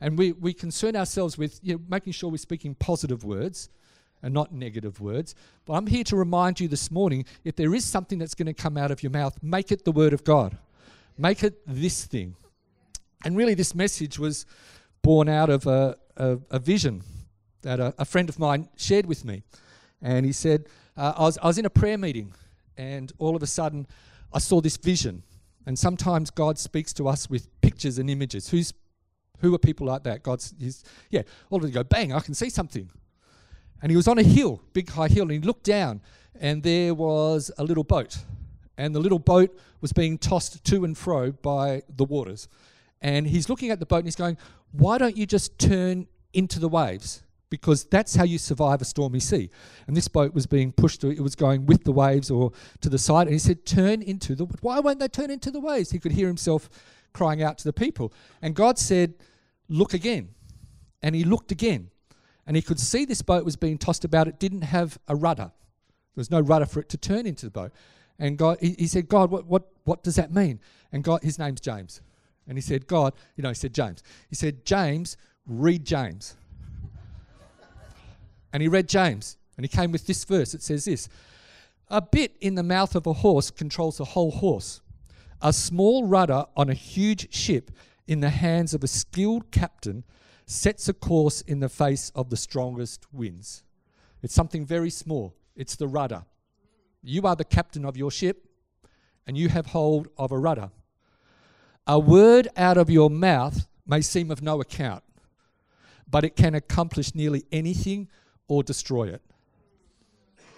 And 0.00 0.16
we, 0.16 0.32
we 0.32 0.54
concern 0.54 0.96
ourselves 0.96 1.36
with 1.36 1.60
you 1.62 1.74
know, 1.74 1.80
making 1.88 2.14
sure 2.14 2.30
we're 2.30 2.38
speaking 2.38 2.74
positive 2.74 3.24
words 3.24 3.68
and 4.22 4.32
not 4.32 4.52
negative 4.52 5.00
words. 5.00 5.34
But 5.66 5.74
I'm 5.74 5.86
here 5.86 6.04
to 6.04 6.16
remind 6.16 6.60
you 6.60 6.68
this 6.68 6.90
morning 6.90 7.24
if 7.44 7.56
there 7.56 7.74
is 7.74 7.84
something 7.84 8.18
that's 8.18 8.34
going 8.34 8.46
to 8.46 8.54
come 8.54 8.76
out 8.76 8.90
of 8.90 9.02
your 9.02 9.10
mouth, 9.10 9.36
make 9.42 9.72
it 9.72 9.84
the 9.84 9.92
Word 9.92 10.12
of 10.12 10.24
God. 10.24 10.56
Make 11.18 11.44
it 11.44 11.60
this 11.66 12.06
thing. 12.06 12.36
And 13.24 13.36
really, 13.36 13.54
this 13.54 13.74
message 13.74 14.18
was 14.18 14.46
born 15.02 15.28
out 15.28 15.50
of 15.50 15.66
a, 15.66 15.96
a, 16.16 16.38
a 16.50 16.58
vision 16.58 17.02
that 17.62 17.78
a, 17.78 17.94
a, 17.98 18.04
friend 18.06 18.30
of 18.30 18.38
mine 18.38 18.68
shared 18.76 19.04
with 19.04 19.24
me. 19.24 19.42
And 20.00 20.24
he 20.24 20.32
said, 20.32 20.66
uh, 20.96 21.12
I, 21.16 21.22
was, 21.22 21.38
I 21.38 21.46
was 21.46 21.58
in 21.58 21.66
a 21.66 21.70
prayer 21.70 21.98
meeting, 21.98 22.32
and 22.78 23.12
all 23.18 23.36
of 23.36 23.42
a 23.42 23.46
sudden, 23.46 23.86
I 24.32 24.38
saw 24.38 24.62
this 24.62 24.78
vision. 24.78 25.22
And 25.70 25.78
sometimes 25.78 26.30
God 26.32 26.58
speaks 26.58 26.92
to 26.94 27.06
us 27.06 27.30
with 27.30 27.48
pictures 27.60 27.98
and 27.98 28.10
images. 28.10 28.48
Who's 28.48 28.74
who 29.38 29.54
are 29.54 29.58
people 29.58 29.86
like 29.86 30.02
that? 30.02 30.24
God's, 30.24 30.52
he's, 30.58 30.82
yeah, 31.10 31.22
all 31.48 31.58
of 31.58 31.62
them 31.62 31.70
go, 31.70 31.84
bang, 31.84 32.12
I 32.12 32.18
can 32.18 32.34
see 32.34 32.50
something. 32.50 32.90
And 33.80 33.88
he 33.88 33.96
was 33.96 34.08
on 34.08 34.18
a 34.18 34.24
hill, 34.24 34.60
big 34.72 34.90
high 34.90 35.06
hill, 35.06 35.22
and 35.22 35.30
he 35.30 35.38
looked 35.38 35.62
down, 35.62 36.00
and 36.40 36.64
there 36.64 36.92
was 36.92 37.52
a 37.56 37.62
little 37.62 37.84
boat. 37.84 38.18
And 38.76 38.96
the 38.96 38.98
little 38.98 39.20
boat 39.20 39.56
was 39.80 39.92
being 39.92 40.18
tossed 40.18 40.64
to 40.64 40.84
and 40.84 40.98
fro 40.98 41.30
by 41.30 41.82
the 41.88 42.04
waters. 42.04 42.48
And 43.00 43.28
he's 43.28 43.48
looking 43.48 43.70
at 43.70 43.78
the 43.78 43.86
boat 43.86 43.98
and 43.98 44.06
he's 44.06 44.16
going, 44.16 44.38
Why 44.72 44.98
don't 44.98 45.16
you 45.16 45.24
just 45.24 45.56
turn 45.56 46.08
into 46.32 46.58
the 46.58 46.68
waves? 46.68 47.22
Because 47.50 47.84
that's 47.84 48.14
how 48.14 48.24
you 48.24 48.38
survive 48.38 48.80
a 48.80 48.84
stormy 48.84 49.20
sea. 49.20 49.50
And 49.86 49.96
this 49.96 50.08
boat 50.08 50.32
was 50.32 50.46
being 50.46 50.72
pushed, 50.72 51.02
it 51.02 51.20
was 51.20 51.34
going 51.34 51.66
with 51.66 51.84
the 51.84 51.92
waves 51.92 52.30
or 52.30 52.52
to 52.80 52.88
the 52.88 52.98
side. 52.98 53.26
And 53.26 53.32
he 53.32 53.40
said, 53.40 53.66
Turn 53.66 54.02
into 54.02 54.34
the 54.34 54.46
Why 54.60 54.78
won't 54.78 55.00
they 55.00 55.08
turn 55.08 55.30
into 55.30 55.50
the 55.50 55.60
waves? 55.60 55.90
He 55.90 55.98
could 55.98 56.12
hear 56.12 56.28
himself 56.28 56.70
crying 57.12 57.42
out 57.42 57.58
to 57.58 57.64
the 57.64 57.72
people. 57.72 58.12
And 58.40 58.54
God 58.54 58.78
said, 58.78 59.14
Look 59.68 59.94
again. 59.94 60.30
And 61.02 61.14
he 61.14 61.24
looked 61.24 61.50
again. 61.50 61.90
And 62.46 62.56
he 62.56 62.62
could 62.62 62.80
see 62.80 63.04
this 63.04 63.22
boat 63.22 63.44
was 63.44 63.56
being 63.56 63.78
tossed 63.78 64.04
about. 64.04 64.28
It 64.28 64.38
didn't 64.38 64.62
have 64.62 64.98
a 65.08 65.16
rudder. 65.16 65.52
There 66.14 66.20
was 66.20 66.30
no 66.30 66.40
rudder 66.40 66.66
for 66.66 66.80
it 66.80 66.88
to 66.90 66.96
turn 66.96 67.26
into 67.26 67.46
the 67.46 67.50
boat. 67.50 67.72
And 68.18 68.36
God, 68.36 68.58
he, 68.60 68.74
he 68.78 68.86
said, 68.86 69.08
God, 69.08 69.30
what, 69.30 69.46
what, 69.46 69.68
what 69.84 70.02
does 70.02 70.16
that 70.16 70.32
mean? 70.32 70.60
And 70.92 71.02
God, 71.02 71.22
his 71.22 71.38
name's 71.38 71.60
James. 71.60 72.00
And 72.46 72.58
he 72.58 72.62
said, 72.62 72.86
God, 72.86 73.14
you 73.36 73.42
know, 73.42 73.48
he 73.48 73.54
said, 73.54 73.72
James. 73.72 74.02
He 74.28 74.34
said, 74.34 74.64
James, 74.64 75.16
read 75.46 75.84
James. 75.84 76.36
And 78.52 78.62
he 78.62 78.68
read 78.68 78.88
James. 78.88 79.36
And 79.56 79.64
he 79.64 79.68
came 79.68 79.92
with 79.92 80.06
this 80.06 80.24
verse. 80.24 80.54
It 80.54 80.62
says 80.62 80.86
this 80.86 81.08
A 81.88 82.00
bit 82.00 82.36
in 82.40 82.54
the 82.54 82.62
mouth 82.62 82.94
of 82.94 83.06
a 83.06 83.12
horse 83.12 83.50
controls 83.50 83.98
the 83.98 84.06
whole 84.06 84.30
horse. 84.30 84.80
A 85.42 85.52
small 85.52 86.06
rudder 86.06 86.46
on 86.56 86.70
a 86.70 86.74
huge 86.74 87.34
ship 87.34 87.70
in 88.06 88.20
the 88.20 88.30
hands 88.30 88.74
of 88.74 88.82
a 88.82 88.88
skilled 88.88 89.50
captain 89.50 90.04
sets 90.46 90.88
a 90.88 90.92
course 90.92 91.42
in 91.42 91.60
the 91.60 91.68
face 91.68 92.10
of 92.14 92.28
the 92.28 92.36
strongest 92.36 93.06
winds. 93.12 93.62
It's 94.22 94.34
something 94.34 94.66
very 94.66 94.90
small, 94.90 95.34
it's 95.54 95.76
the 95.76 95.88
rudder. 95.88 96.24
You 97.02 97.22
are 97.22 97.36
the 97.36 97.44
captain 97.44 97.84
of 97.84 97.96
your 97.96 98.10
ship, 98.10 98.48
and 99.26 99.36
you 99.36 99.48
have 99.48 99.66
hold 99.66 100.08
of 100.18 100.32
a 100.32 100.38
rudder. 100.38 100.70
A 101.86 101.98
word 101.98 102.48
out 102.56 102.76
of 102.76 102.90
your 102.90 103.10
mouth 103.10 103.66
may 103.86 104.00
seem 104.00 104.30
of 104.30 104.42
no 104.42 104.60
account, 104.60 105.02
but 106.08 106.24
it 106.24 106.34
can 106.36 106.54
accomplish 106.54 107.14
nearly 107.14 107.44
anything 107.52 108.08
or 108.50 108.62
destroy 108.62 109.08
it. 109.08 109.22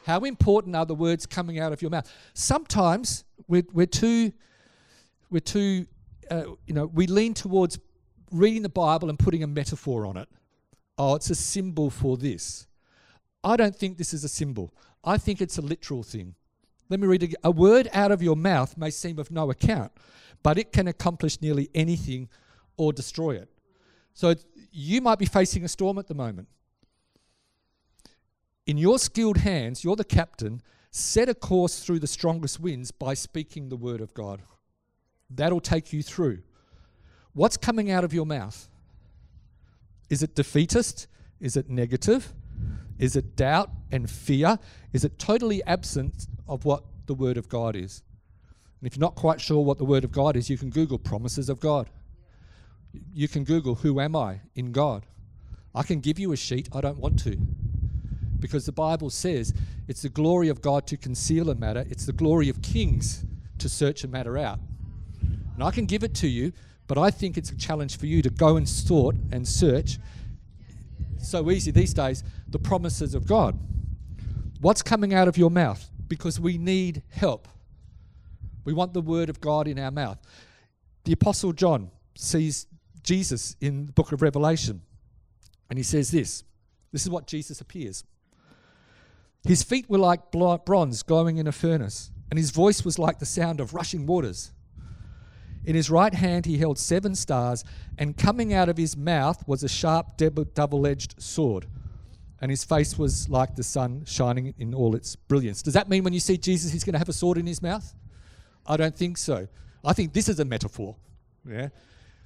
How 0.07 0.21
important 0.21 0.75
are 0.75 0.87
the 0.87 0.95
words 0.95 1.27
coming 1.27 1.61
out 1.61 1.73
of 1.73 1.83
your 1.83 1.91
mouth? 1.91 2.11
Sometimes 2.35 3.25
we're, 3.47 3.65
we're 3.73 3.87
too, 3.87 4.33
we're 5.31 5.41
too 5.41 5.87
uh, 6.31 6.45
you 6.67 6.75
know, 6.75 6.87
we 6.87 7.07
lean 7.07 7.35
towards 7.35 7.79
reading 8.31 8.63
the 8.63 8.69
Bible 8.69 9.11
and 9.11 9.19
putting 9.19 9.43
a 9.43 9.47
metaphor 9.47 10.07
on 10.07 10.17
it. 10.17 10.29
Oh, 10.97 11.15
it's 11.15 11.29
a 11.29 11.35
symbol 11.35 11.91
for 11.91 12.17
this. 12.17 12.67
I 13.45 13.57
don't 13.57 13.77
think 13.77 13.99
this 13.99 14.15
is 14.15 14.25
a 14.25 14.29
symbol. 14.29 14.73
I 15.05 15.19
think 15.19 15.43
it's 15.43 15.59
a 15.59 15.63
literal 15.63 16.03
thing. 16.03 16.35
Let 16.89 17.01
me 17.01 17.07
read. 17.07 17.37
A 17.45 17.51
word 17.51 17.89
out 17.93 18.13
of 18.13 18.23
your 18.23 18.37
mouth 18.37 18.77
may 18.79 18.91
seem 18.91 19.19
of 19.19 19.31
no 19.31 19.51
account, 19.51 19.93
but 20.43 20.59
it 20.59 20.73
can 20.73 20.89
accomplish 20.89 21.41
nearly 21.43 21.69
anything 21.75 22.29
or 22.77 22.93
destroy 22.93 23.33
it. 23.33 23.51
So 24.15 24.35
you 24.71 25.01
might 25.03 25.19
be 25.19 25.27
facing 25.27 25.65
a 25.65 25.69
storm 25.69 25.99
at 25.99 26.07
the 26.07 26.15
moment. 26.15 26.49
In 28.67 28.79
your 28.79 28.99
skilled 28.99 29.39
hands, 29.39 29.83
you're 29.83 29.97
the 29.97 30.05
captain, 30.05 30.63
set 30.91 31.29
a 31.29 31.35
course 31.35 31.81
through 31.81 31.99
the 31.99 32.07
strongest 32.07 32.61
winds 32.61 32.91
by 32.91 33.15
speaking 33.15 33.69
the 33.69 33.77
word 33.77 34.01
of 34.01 34.15
God. 34.15 34.43
That'll 35.29 35.61
take 35.61 35.93
you 35.93 36.03
through. 36.03 36.43
What's 37.33 37.57
coming 37.57 37.91
out 37.91 38.05
of 38.05 38.13
your 38.13 38.27
mouth? 38.27 38.69
Is 40.11 40.23
it 40.23 40.35
defeatist? 40.35 41.07
Is 41.41 41.57
it 41.57 41.71
negative? 41.71 42.33
Is 42.99 43.17
it 43.17 43.35
doubt 43.35 43.71
and 43.91 44.09
fear? 44.09 44.59
Is 44.93 45.05
it 45.05 45.19
totally 45.19 45.65
absent 45.65 46.27
of 46.47 46.65
what 46.65 46.85
the 47.07 47.15
Word 47.15 47.37
of 47.37 47.49
God 47.49 47.75
is? 47.75 48.03
And 48.81 48.87
if 48.87 48.97
you're 48.97 49.01
not 49.01 49.15
quite 49.15 49.41
sure 49.41 49.65
what 49.65 49.79
the 49.79 49.85
Word 49.85 50.05
of 50.05 50.13
God 50.13 50.37
is, 50.37 50.51
you 50.51 50.59
can 50.59 50.71
Google 50.71 50.99
promises 50.99 51.49
of 51.49 51.59
God. 51.59 51.89
You 53.13 53.27
can 53.27 53.45
Google, 53.45 53.77
Who 53.77 53.99
am 54.01 54.15
I 54.15 54.41
in 54.55 54.71
God? 54.71 55.07
I 55.75 55.83
can 55.83 56.01
give 56.01 56.19
you 56.19 56.33
a 56.33 56.37
sheet, 56.37 56.69
I 56.73 56.83
don't 56.83 56.99
want 56.99 57.19
to. 57.21 57.39
Because 58.43 58.67
the 58.67 58.73
Bible 58.73 59.09
says 59.09 59.55
it's 59.87 60.03
the 60.03 60.09
glory 60.09 60.49
of 60.49 60.61
God 60.61 60.87
to 60.89 60.97
conceal 60.97 61.49
a 61.49 61.55
matter, 61.55 61.87
it's 61.89 62.05
the 62.05 62.13
glory 62.13 62.49
of 62.49 62.61
kings 62.61 63.25
to 63.59 63.69
search 63.69 64.03
a 64.03 64.09
matter 64.09 64.37
out. 64.37 64.59
And 65.55 65.63
I 65.63 65.71
can 65.71 65.87
give 65.87 66.03
it 66.03 66.13
to 66.17 66.29
you, 66.29 66.53
but 66.89 66.99
I 66.99 67.11
think 67.11 67.39
it's 67.39 67.51
a 67.51 67.57
challenge 67.57 67.97
for 67.97 68.07
you 68.07 68.21
to 68.21 68.31
go 68.31 68.57
and 68.57 68.69
sort 68.69 69.15
and 69.31 69.47
search. 69.47 69.99
So 71.23 71.51
easy 71.53 71.71
these 71.71 71.95
days, 71.95 72.25
the 72.49 72.59
promises 72.59 73.15
of 73.15 73.27
God. 73.27 73.57
What's 74.61 74.83
coming 74.83 75.15
out 75.15 75.29
of 75.29 75.39
your 75.39 75.51
mouth? 75.51 75.89
Because 76.09 76.41
we 76.41 76.59
need 76.59 77.05
help. 77.11 77.47
We 78.65 78.73
want 78.73 78.93
the 78.93 79.01
word 79.01 79.31
of 79.31 79.41
God 79.41 79.69
in 79.69 79.79
our 79.79 79.93
mouth. 79.93 80.19
The 81.05 81.13
Apostle 81.13 81.53
John 81.53 81.91
sees 82.17 82.67
Jesus 83.05 83.55
in 83.61 83.87
the 83.87 83.93
book 83.93 84.11
of 84.11 84.21
Revelation, 84.21 84.83
and 85.71 85.79
he 85.79 85.85
says 85.85 86.11
this 86.11 86.43
this 86.91 87.03
is 87.03 87.11
what 87.11 87.27
Jesus 87.27 87.61
appears. 87.61 88.05
His 89.45 89.63
feet 89.63 89.91
were 89.91 89.99
like 89.99 90.31
bronze 90.31 91.03
glowing 91.03 91.39
in 91.39 91.47
a 91.47 91.53
furnace, 91.53 92.11
and 92.31 92.39
his 92.39 92.51
voice 92.51 92.85
was 92.85 92.99
like 92.99 93.19
the 93.19 93.27
sound 93.27 93.61
of 93.61 93.75
rushing 93.75 94.07
waters. 94.07 94.53
In 95.65 95.75
his 95.75 95.91
right 95.91 96.15
hand 96.15 96.47
he 96.47 96.59
held 96.59 96.79
seven 96.79 97.15
stars, 97.15 97.65
and 97.99 98.17
coming 98.17 98.53
out 98.53 98.69
of 98.69 98.77
his 98.77 98.97
mouth 98.97 99.47
was 99.47 99.63
a 99.63 99.69
sharp 99.69 100.17
double 100.17 100.87
edged 100.87 101.21
sword. 101.21 101.67
And 102.41 102.51
his 102.51 102.65
face 102.65 102.99
was 102.99 103.29
like 103.29 103.55
the 103.55 103.63
sun 103.63 104.05
shining 104.05 104.55
in 104.59 104.75
all 104.75 104.97
its 104.97 105.15
brilliance. 105.15 105.63
Does 105.63 105.75
that 105.75 105.89
mean 105.89 106.03
when 106.03 106.13
you 106.13 106.19
see 106.19 106.37
Jesus, 106.37 106.73
he's 106.73 106.83
going 106.83 106.95
to 106.95 106.99
have 106.99 107.09
a 107.09 107.13
sword 107.13 107.39
in 107.39 107.47
his 107.47 107.63
mouth? 107.63 107.95
I 108.67 108.77
don't 108.77 108.97
think 108.97 109.17
so. 109.17 109.47
I 109.85 109.93
think 109.93 110.13
this 110.13 110.29
is 110.29 110.41
a 110.41 110.45
metaphor. 110.45 110.97
Yeah. 111.49 111.69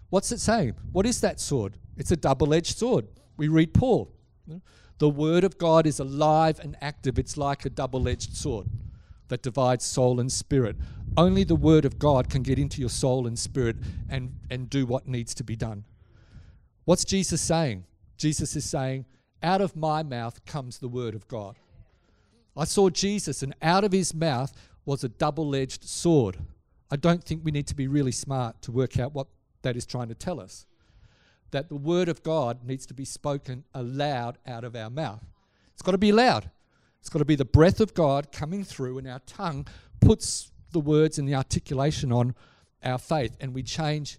What's 0.08 0.32
it 0.32 0.40
saying? 0.40 0.74
What 0.92 1.04
is 1.04 1.20
that 1.20 1.38
sword? 1.38 1.76
It's 1.98 2.12
a 2.12 2.16
double 2.16 2.54
edged 2.54 2.78
sword. 2.78 3.06
We 3.36 3.48
read 3.48 3.74
Paul. 3.74 4.10
The 4.98 5.10
word 5.10 5.44
of 5.44 5.58
God 5.58 5.86
is 5.86 6.00
alive 6.00 6.58
and 6.60 6.76
active. 6.80 7.18
It's 7.18 7.36
like 7.36 7.64
a 7.64 7.70
double 7.70 8.08
edged 8.08 8.36
sword 8.36 8.68
that 9.28 9.42
divides 9.42 9.84
soul 9.84 10.20
and 10.20 10.30
spirit. 10.30 10.76
Only 11.16 11.44
the 11.44 11.56
Word 11.56 11.84
of 11.84 11.98
God 11.98 12.28
can 12.28 12.42
get 12.42 12.58
into 12.58 12.80
your 12.80 12.90
soul 12.90 13.26
and 13.26 13.38
spirit 13.38 13.76
and, 14.08 14.34
and 14.50 14.68
do 14.68 14.86
what 14.86 15.08
needs 15.08 15.34
to 15.34 15.44
be 15.44 15.56
done. 15.56 15.84
What's 16.84 17.04
Jesus 17.04 17.40
saying? 17.40 17.84
Jesus 18.16 18.54
is 18.54 18.64
saying, 18.64 19.06
Out 19.42 19.60
of 19.60 19.76
my 19.76 20.02
mouth 20.02 20.44
comes 20.44 20.78
the 20.78 20.88
Word 20.88 21.14
of 21.14 21.26
God. 21.28 21.56
I 22.56 22.64
saw 22.64 22.88
Jesus, 22.88 23.42
and 23.42 23.54
out 23.60 23.84
of 23.84 23.92
his 23.92 24.14
mouth 24.14 24.52
was 24.84 25.04
a 25.04 25.08
double 25.08 25.54
edged 25.54 25.84
sword. 25.84 26.38
I 26.90 26.96
don't 26.96 27.24
think 27.24 27.44
we 27.44 27.50
need 27.50 27.66
to 27.66 27.74
be 27.74 27.88
really 27.88 28.12
smart 28.12 28.62
to 28.62 28.72
work 28.72 28.98
out 28.98 29.14
what 29.14 29.26
that 29.62 29.76
is 29.76 29.84
trying 29.84 30.08
to 30.08 30.14
tell 30.14 30.40
us. 30.40 30.66
That 31.56 31.70
the 31.70 31.74
Word 31.74 32.10
of 32.10 32.22
God 32.22 32.64
needs 32.66 32.84
to 32.84 32.92
be 32.92 33.06
spoken 33.06 33.64
aloud 33.72 34.36
out 34.46 34.62
of 34.62 34.76
our 34.76 34.90
mouth. 34.90 35.24
It's 35.72 35.80
got 35.80 35.92
to 35.92 35.98
be 35.98 36.12
loud. 36.12 36.50
It's 37.00 37.08
got 37.08 37.20
to 37.20 37.24
be 37.24 37.34
the 37.34 37.46
breath 37.46 37.80
of 37.80 37.94
God 37.94 38.30
coming 38.30 38.62
through, 38.62 38.98
and 38.98 39.08
our 39.08 39.20
tongue 39.20 39.66
puts 39.98 40.52
the 40.72 40.80
words 40.80 41.18
and 41.18 41.26
the 41.26 41.34
articulation 41.34 42.12
on 42.12 42.34
our 42.84 42.98
faith, 42.98 43.38
and 43.40 43.54
we 43.54 43.62
change 43.62 44.18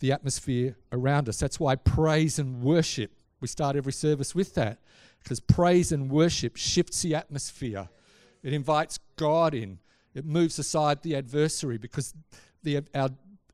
the 0.00 0.12
atmosphere 0.12 0.76
around 0.92 1.26
us. 1.26 1.38
That's 1.38 1.58
why 1.58 1.74
praise 1.74 2.38
and 2.38 2.60
worship, 2.60 3.12
we 3.40 3.48
start 3.48 3.76
every 3.76 3.94
service 3.94 4.34
with 4.34 4.52
that, 4.56 4.78
because 5.22 5.40
praise 5.40 5.90
and 5.90 6.10
worship 6.10 6.54
shifts 6.54 7.00
the 7.00 7.14
atmosphere. 7.14 7.88
It 8.42 8.52
invites 8.52 8.98
God 9.16 9.54
in, 9.54 9.78
it 10.14 10.26
moves 10.26 10.58
aside 10.58 11.00
the 11.00 11.16
adversary, 11.16 11.78
because 11.78 12.12
the, 12.62 12.84
our, 12.94 13.08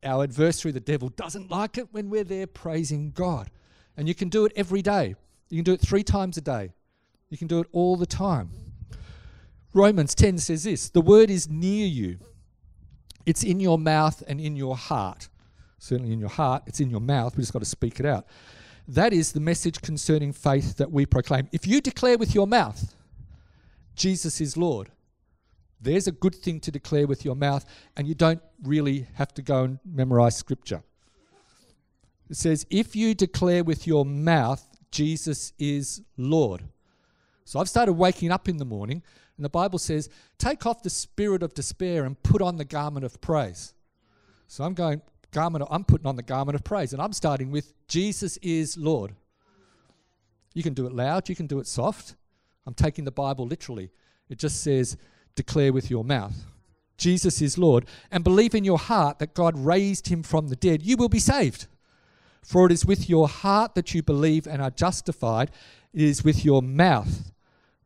our 0.04 0.25
adversary, 0.25 0.73
the 0.73 0.80
devil, 0.80 1.09
doesn't 1.11 1.50
like 1.50 1.78
it 1.78 1.88
when 1.92 2.11
we're 2.11 2.25
there 2.25 2.47
praising 2.47 3.11
God. 3.11 3.50
And 3.97 4.09
you 4.09 4.14
can 4.14 4.28
do 4.28 4.45
it 4.45 4.52
every 4.57 4.83
day. 4.83 5.14
You 5.49 5.59
can 5.59 5.64
do 5.64 5.73
it 5.73 5.80
three 5.80 6.02
times 6.02 6.37
a 6.37 6.40
day. 6.40 6.73
You 7.28 7.38
can 7.38 7.49
do 7.49 7.61
it 7.61 7.66
all 7.73 7.97
the 7.97 8.07
time. 8.07 8.50
Romans 9.73 10.14
10 10.14 10.38
says 10.38 10.64
this 10.64 10.88
the 10.88 11.00
word 11.00 11.30
is 11.30 11.49
near 11.49 11.87
you, 11.87 12.19
it's 13.26 13.45
in 13.45 13.61
your 13.61 13.78
mouth 13.78 14.23
and 14.26 14.40
in 14.40 14.57
your 14.57 14.76
heart. 14.76 15.28
Certainly 15.78 16.12
in 16.12 16.21
your 16.21 16.28
heart, 16.28 16.64
it's 16.66 16.80
in 16.80 16.90
your 16.90 17.00
mouth. 17.00 17.37
We 17.37 17.42
just 17.42 17.52
got 17.52 17.61
to 17.61 17.64
speak 17.64 18.00
it 18.00 18.07
out. 18.07 18.26
That 18.87 19.12
is 19.12 19.33
the 19.33 19.40
message 19.40 19.80
concerning 19.80 20.33
faith 20.33 20.76
that 20.76 20.90
we 20.90 21.07
proclaim. 21.07 21.49
If 21.52 21.66
you 21.66 21.80
declare 21.80 22.19
with 22.19 22.35
your 22.35 22.47
mouth 22.47 22.95
Jesus 24.00 24.40
is 24.40 24.57
Lord. 24.57 24.88
There's 25.80 26.06
a 26.06 26.12
good 26.12 26.34
thing 26.34 26.60
to 26.60 26.70
declare 26.70 27.06
with 27.06 27.25
your 27.25 27.34
mouth, 27.34 27.64
and 27.96 28.06
you 28.06 28.14
don't 28.14 28.42
really 28.62 29.06
have 29.14 29.32
to 29.34 29.42
go 29.42 29.64
and 29.64 29.78
memorize 29.84 30.37
scripture. 30.37 30.82
It 32.28 32.37
says, 32.37 32.66
if 32.70 32.94
you 32.94 33.14
declare 33.14 33.64
with 33.64 33.87
your 33.87 34.04
mouth, 34.04 34.66
Jesus 34.90 35.52
is 35.58 36.02
Lord. 36.16 36.62
So 37.44 37.58
I've 37.58 37.68
started 37.68 37.94
waking 37.94 38.30
up 38.30 38.49
in 38.49 38.58
the 38.58 38.64
morning, 38.64 39.02
and 39.37 39.44
the 39.44 39.50
Bible 39.50 39.78
says, 39.78 40.10
take 40.38 40.66
off 40.66 40.82
the 40.82 40.90
spirit 40.90 41.42
of 41.42 41.54
despair 41.54 42.04
and 42.04 42.22
put 42.22 42.42
on 42.42 42.56
the 42.56 42.64
garment 42.64 43.04
of 43.06 43.20
praise. 43.20 43.72
So 44.49 44.64
I'm 44.64 44.75
going, 44.75 45.00
garment, 45.30 45.64
I'm 45.70 45.84
putting 45.84 46.06
on 46.06 46.16
the 46.16 46.22
garment 46.22 46.56
of 46.56 46.62
praise, 46.62 46.92
and 46.92 47.00
I'm 47.00 47.14
starting 47.14 47.50
with, 47.50 47.72
Jesus 47.88 48.37
is 48.38 48.76
Lord. 48.76 49.14
You 50.52 50.62
can 50.62 50.75
do 50.75 50.87
it 50.87 50.92
loud, 50.92 51.28
you 51.28 51.34
can 51.34 51.46
do 51.46 51.58
it 51.58 51.66
soft. 51.66 52.16
I'm 52.66 52.75
taking 52.75 53.04
the 53.04 53.10
Bible 53.10 53.46
literally. 53.46 53.90
It 54.28 54.38
just 54.38 54.62
says, 54.62 54.96
declare 55.34 55.72
with 55.72 55.90
your 55.90 56.04
mouth. 56.04 56.44
Jesus 56.96 57.40
is 57.40 57.56
Lord, 57.56 57.87
and 58.10 58.22
believe 58.22 58.54
in 58.54 58.64
your 58.64 58.78
heart 58.78 59.18
that 59.18 59.34
God 59.34 59.56
raised 59.56 60.08
him 60.08 60.22
from 60.22 60.49
the 60.49 60.56
dead, 60.56 60.82
you 60.82 60.96
will 60.96 61.08
be 61.08 61.18
saved. 61.18 61.66
For 62.42 62.66
it 62.66 62.72
is 62.72 62.84
with 62.84 63.08
your 63.08 63.28
heart 63.28 63.75
that 63.75 63.94
you 63.94 64.02
believe 64.02 64.46
and 64.46 64.60
are 64.60 64.70
justified, 64.70 65.50
it 65.92 66.02
is 66.02 66.22
with 66.25 66.44
your 66.44 66.62
mouth 66.62 67.32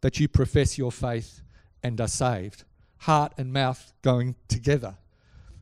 that 0.01 0.21
you 0.21 0.29
profess 0.29 0.77
your 0.77 0.93
faith 0.93 1.41
and 1.83 2.01
are 2.01 2.09
saved. 2.09 2.65
Heart 2.99 3.35
and 3.39 3.53
mouth 3.53 3.93
going 4.03 4.35
together. 4.49 4.97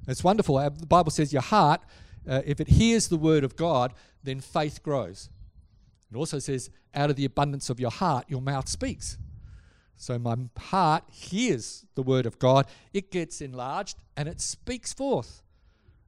It's 0.09 0.25
wonderful. 0.25 0.59
The 0.59 0.87
Bible 0.87 1.11
says 1.11 1.33
your 1.33 1.43
heart, 1.43 1.81
uh, 2.29 2.43
if 2.45 2.61
it 2.61 2.69
hears 2.69 3.09
the 3.09 3.17
word 3.17 3.45
of 3.45 3.57
God, 3.57 3.93
then 4.23 4.41
faith 4.41 4.83
grows. 4.83 5.29
It 6.11 6.17
also 6.17 6.39
says, 6.39 6.71
out 6.95 7.11
of 7.11 7.17
the 7.17 7.25
abundance 7.25 7.71
of 7.71 7.81
your 7.81 7.91
heart, 7.91 8.27
your 8.29 8.43
mouth 8.43 8.69
speaks. 8.69 9.17
So 9.97 10.19
my 10.19 10.37
heart 10.59 11.05
hears 11.11 11.87
the 11.95 12.03
word 12.03 12.27
of 12.27 12.39
God, 12.39 12.67
it 12.93 13.11
gets 13.11 13.41
enlarged, 13.41 13.97
and 14.17 14.29
it 14.29 14.41
speaks 14.41 14.93
forth. 14.93 15.43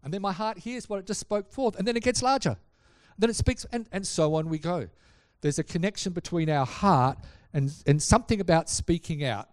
And 0.02 0.12
then 0.12 0.20
my 0.20 0.32
heart 0.32 0.58
hears 0.58 0.88
what 0.88 0.98
it 0.98 1.06
just 1.06 1.20
spoke 1.20 1.52
forth, 1.52 1.76
and 1.76 1.86
then 1.86 1.96
it 1.96 2.02
gets 2.02 2.22
larger. 2.22 2.56
Then 3.18 3.30
it 3.30 3.36
speaks, 3.36 3.64
and, 3.72 3.86
and 3.92 4.06
so 4.06 4.34
on 4.34 4.48
we 4.48 4.58
go. 4.58 4.88
There's 5.40 5.58
a 5.58 5.64
connection 5.64 6.12
between 6.12 6.50
our 6.50 6.66
heart 6.66 7.18
and, 7.52 7.72
and 7.86 8.02
something 8.02 8.40
about 8.40 8.68
speaking 8.68 9.24
out. 9.24 9.48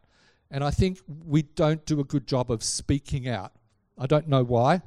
And 0.49 0.63
I 0.63 0.71
think 0.71 0.99
we 1.25 1.43
don't 1.43 1.85
do 1.85 1.99
a 1.99 2.03
good 2.03 2.27
job 2.27 2.51
of 2.51 2.63
speaking 2.63 3.27
out. 3.27 3.53
I 3.97 4.07
don't 4.07 4.27
know 4.27 4.43
why. 4.43 4.81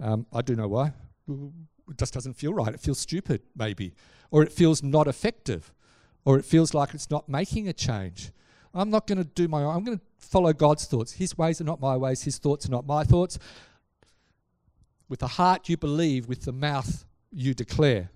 Um, 0.00 0.26
I 0.32 0.42
do 0.42 0.54
know 0.56 0.68
why. 0.68 0.92
It 1.28 1.96
just 1.96 2.12
doesn't 2.12 2.34
feel 2.34 2.52
right. 2.52 2.74
It 2.74 2.80
feels 2.80 2.98
stupid, 2.98 3.42
maybe 3.56 3.94
or 4.30 4.42
it 4.42 4.52
feels 4.52 4.82
not 4.82 5.06
effective, 5.06 5.72
or 6.24 6.38
it 6.38 6.44
feels 6.44 6.74
like 6.74 6.94
it's 6.94 7.10
not 7.10 7.28
making 7.28 7.68
a 7.68 7.72
change. 7.72 8.30
I'm 8.80 8.90
not 8.90 9.06
going 9.06 9.18
to 9.18 9.24
do 9.24 9.48
my 9.48 9.62
own. 9.62 9.76
I'm 9.76 9.84
going 9.84 9.98
to 9.98 10.04
follow 10.18 10.52
God's 10.52 10.86
thoughts. 10.86 11.12
His 11.12 11.36
ways 11.36 11.60
are 11.60 11.64
not 11.64 11.80
my 11.80 11.96
ways, 11.96 12.22
His 12.22 12.38
thoughts 12.38 12.66
are 12.66 12.70
not 12.70 12.86
my 12.86 13.04
thoughts. 13.04 13.38
With 15.08 15.20
the 15.20 15.26
heart 15.26 15.68
you 15.68 15.76
believe, 15.76 16.28
with 16.28 16.42
the 16.42 16.52
mouth 16.52 17.04
you 17.32 17.54
declare. 17.54 18.10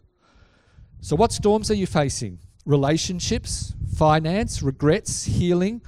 So, 1.00 1.16
what 1.16 1.32
storms 1.32 1.70
are 1.70 1.74
you 1.74 1.86
facing? 1.86 2.38
Relationships, 2.64 3.74
finance, 3.96 4.62
regrets, 4.62 5.24
healing, 5.24 5.82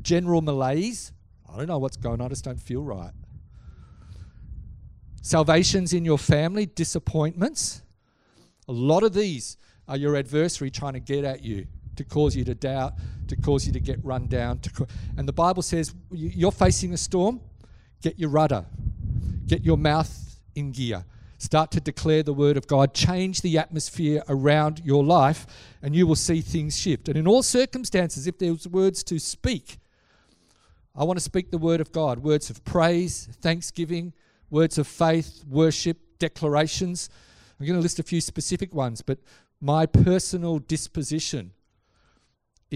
general 0.00 0.40
malaise. 0.40 1.12
I 1.52 1.56
don't 1.56 1.66
know 1.66 1.78
what's 1.78 1.96
going 1.96 2.20
on, 2.20 2.26
I 2.26 2.28
just 2.30 2.44
don't 2.44 2.60
feel 2.60 2.82
right. 2.82 3.12
Salvations 5.22 5.92
in 5.92 6.04
your 6.04 6.18
family, 6.18 6.66
disappointments. 6.66 7.82
A 8.68 8.72
lot 8.72 9.02
of 9.02 9.12
these 9.12 9.56
are 9.86 9.96
your 9.96 10.16
adversary 10.16 10.70
trying 10.70 10.94
to 10.94 11.00
get 11.00 11.24
at 11.24 11.42
you, 11.42 11.66
to 11.96 12.04
cause 12.04 12.36
you 12.36 12.44
to 12.44 12.54
doubt, 12.54 12.94
to 13.28 13.36
cause 13.36 13.66
you 13.66 13.72
to 13.72 13.80
get 13.80 14.04
run 14.04 14.26
down. 14.26 14.58
To 14.60 14.86
and 15.16 15.28
the 15.28 15.32
Bible 15.32 15.62
says 15.62 15.94
you're 16.10 16.52
facing 16.52 16.92
a 16.92 16.96
storm, 16.96 17.40
get 18.02 18.18
your 18.18 18.30
rudder, 18.30 18.64
get 19.46 19.64
your 19.64 19.76
mouth 19.76 20.40
in 20.54 20.72
gear. 20.72 21.04
Start 21.38 21.70
to 21.72 21.80
declare 21.80 22.22
the 22.22 22.32
word 22.32 22.56
of 22.56 22.66
God, 22.66 22.94
change 22.94 23.42
the 23.42 23.58
atmosphere 23.58 24.22
around 24.28 24.80
your 24.84 25.04
life, 25.04 25.46
and 25.82 25.94
you 25.94 26.06
will 26.06 26.16
see 26.16 26.40
things 26.40 26.78
shift. 26.78 27.08
And 27.08 27.18
in 27.18 27.26
all 27.26 27.42
circumstances, 27.42 28.26
if 28.26 28.38
there's 28.38 28.66
words 28.66 29.02
to 29.04 29.18
speak, 29.18 29.78
I 30.96 31.04
want 31.04 31.18
to 31.18 31.24
speak 31.24 31.50
the 31.50 31.58
word 31.58 31.80
of 31.80 31.92
God 31.92 32.20
words 32.20 32.50
of 32.50 32.64
praise, 32.64 33.28
thanksgiving, 33.42 34.12
words 34.48 34.78
of 34.78 34.86
faith, 34.86 35.44
worship, 35.48 35.98
declarations. 36.18 37.10
I'm 37.58 37.66
going 37.66 37.78
to 37.78 37.82
list 37.82 37.98
a 37.98 38.04
few 38.04 38.20
specific 38.20 38.72
ones, 38.72 39.02
but 39.02 39.18
my 39.60 39.86
personal 39.86 40.60
disposition 40.60 41.52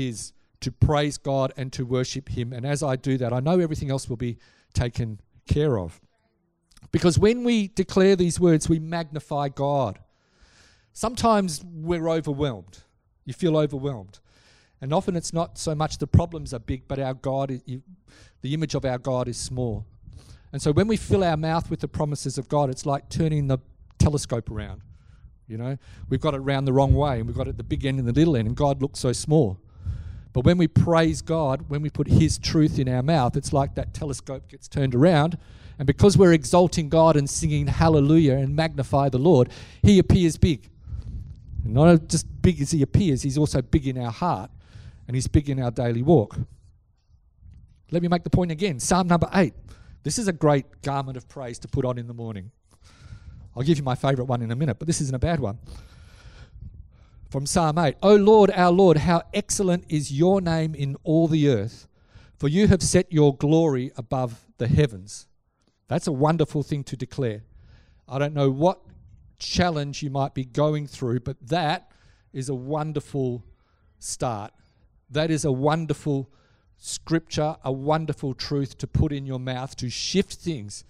is 0.06 0.32
to 0.61 0.72
praise 0.72 1.18
God 1.18 1.52
and 1.56 1.72
to 1.72 1.84
worship 1.84 2.28
Him. 2.28 2.52
And 2.52 2.66
as 2.66 2.82
I 2.82 2.96
do 2.96 3.18
that, 3.18 3.32
I 3.32 3.40
know 3.40 3.61
everything 3.61 3.90
else 3.90 4.08
will 4.08 4.16
be 4.16 4.38
taken 4.74 5.20
care 5.48 5.78
of. 5.78 6.00
Because 6.92 7.18
when 7.18 7.44
we 7.44 7.68
declare 7.68 8.16
these 8.16 8.40
words, 8.40 8.68
we 8.68 8.78
magnify 8.78 9.48
God. 9.48 9.98
Sometimes 10.92 11.64
we're 11.64 12.08
overwhelmed. 12.08 12.78
You 13.24 13.34
feel 13.34 13.56
overwhelmed. 13.56 14.20
And 14.80 14.92
often 14.92 15.16
it's 15.16 15.32
not 15.32 15.58
so 15.58 15.74
much 15.74 15.98
the 15.98 16.06
problems 16.06 16.54
are 16.54 16.61
big, 16.61 16.87
but 16.87 16.98
our 16.98 17.14
God, 17.14 17.61
the 18.42 18.54
image 18.54 18.74
of 18.74 18.84
our 18.84 18.98
God 18.98 19.28
is 19.28 19.37
small. 19.37 19.84
And 20.52 20.62
so 20.62 20.72
when 20.72 20.87
we 20.87 20.96
fill 20.96 21.24
our 21.24 21.37
mouth 21.37 21.68
with 21.68 21.80
the 21.80 21.88
promises 21.88 22.38
of 22.38 22.48
God, 22.48 22.70
it's 22.70 22.87
like 22.87 23.08
turning 23.08 23.48
the 23.48 23.58
telescope 23.98 24.50
around. 24.50 24.82
You 25.46 25.58
know, 25.58 25.78
we've 26.08 26.20
got 26.20 26.34
it 26.34 26.38
round 26.38 26.66
the 26.66 26.72
wrong 26.72 26.94
way, 26.94 27.18
and 27.18 27.26
we've 27.26 27.37
got 27.37 27.48
it 27.48 27.56
the 27.56 27.64
big 27.64 27.84
end 27.84 27.98
and 27.98 28.06
the 28.06 28.12
little 28.12 28.37
end, 28.37 28.46
and 28.46 28.56
God 28.56 28.80
looks 28.82 29.00
so 29.00 29.12
small. 29.12 29.58
But 30.38 30.44
when 30.44 30.57
we 30.57 30.68
praise 30.68 31.20
God, 31.20 31.64
when 31.66 31.83
we 31.83 31.90
put 31.90 32.07
His 32.07 32.38
truth 32.38 32.79
in 32.79 32.88
our 32.88 33.03
mouth, 33.03 33.37
it's 33.37 33.53
like 33.53 33.74
that 33.74 33.92
telescope 33.92 34.46
gets 34.46 34.68
turned 34.68 34.94
around. 34.94 35.37
And 35.81 35.85
because 35.85 36.16
we're 36.16 36.33
exalting 36.33 36.88
God 36.88 37.16
and 37.16 37.29
singing 37.29 37.66
hallelujah 37.66 38.35
and 38.35 38.55
magnify 38.55 39.09
the 39.09 39.18
Lord, 39.18 39.48
He 39.83 39.98
appears 39.98 40.37
big. 40.37 40.70
Not 41.64 42.07
just 42.07 42.40
big 42.40 42.61
as 42.61 42.70
He 42.70 42.83
appears, 42.83 43.22
He's 43.22 43.37
also 43.37 43.61
big 43.61 43.88
in 43.88 43.98
our 43.98 44.12
heart 44.12 44.53
and 45.09 45.16
He's 45.16 45.27
big 45.27 45.51
in 45.51 45.61
our 45.61 45.72
daily 45.72 46.03
walk. 46.03 46.38
Let 47.90 48.03
me 48.03 48.07
make 48.07 48.22
the 48.22 48.31
point 48.31 48.53
again 48.53 48.79
Psalm 48.79 49.09
number 49.09 49.29
eight. 49.35 49.55
This 50.05 50.20
is 50.20 50.29
a 50.29 50.33
great 50.33 50.83
garment 50.83 51.16
of 51.16 51.29
praise 51.29 51.59
to 51.59 51.66
put 51.66 51.85
on 51.85 51.98
in 51.98 52.07
the 52.07 52.14
morning. 52.14 52.53
I'll 53.57 53.64
give 53.64 53.77
you 53.77 53.83
my 53.83 53.96
favorite 53.96 54.27
one 54.27 54.42
in 54.42 54.53
a 54.53 54.57
minute, 54.57 54.79
but 54.79 54.87
this 54.87 55.01
isn't 55.01 55.16
a 55.16 55.18
bad 55.18 55.40
one. 55.40 55.59
From 57.28 57.44
Psalm 57.44 57.76
8 57.76 57.96
O 58.02 58.14
Lord, 58.16 58.50
our 58.54 58.72
Lord, 58.72 58.98
how 58.98 59.22
excellent 59.34 59.84
is 59.88 60.10
your 60.10 60.40
name 60.40 60.74
in 60.74 60.96
all 61.04 61.28
the 61.28 61.50
earth, 61.50 61.86
for 62.38 62.48
you 62.48 62.68
have 62.68 62.82
set 62.82 63.12
your 63.12 63.36
glory 63.36 63.92
above 63.96 64.46
the 64.56 64.66
heavens. 64.66 65.26
That's 65.88 66.06
a 66.06 66.12
wonderful 66.12 66.62
thing 66.62 66.84
to 66.84 66.96
declare. 66.96 67.42
I 68.08 68.18
don't 68.18 68.32
know 68.32 68.50
what 68.50 68.80
challenge 69.38 70.02
you 70.02 70.08
might 70.08 70.32
be 70.32 70.46
going 70.46 70.86
through, 70.86 71.20
but 71.20 71.36
that 71.48 71.92
is 72.32 72.48
a 72.48 72.54
wonderful 72.54 73.44
start. 73.98 74.52
That 75.10 75.30
is 75.30 75.44
a 75.44 75.52
wonderful 75.52 76.30
scripture, 76.78 77.56
a 77.62 77.72
wonderful 77.72 78.32
truth 78.32 78.78
to 78.78 78.86
put 78.86 79.12
in 79.12 79.26
your 79.26 79.40
mouth 79.40 79.76
to 79.76 79.90
shift 79.90 80.34
things 80.34 80.82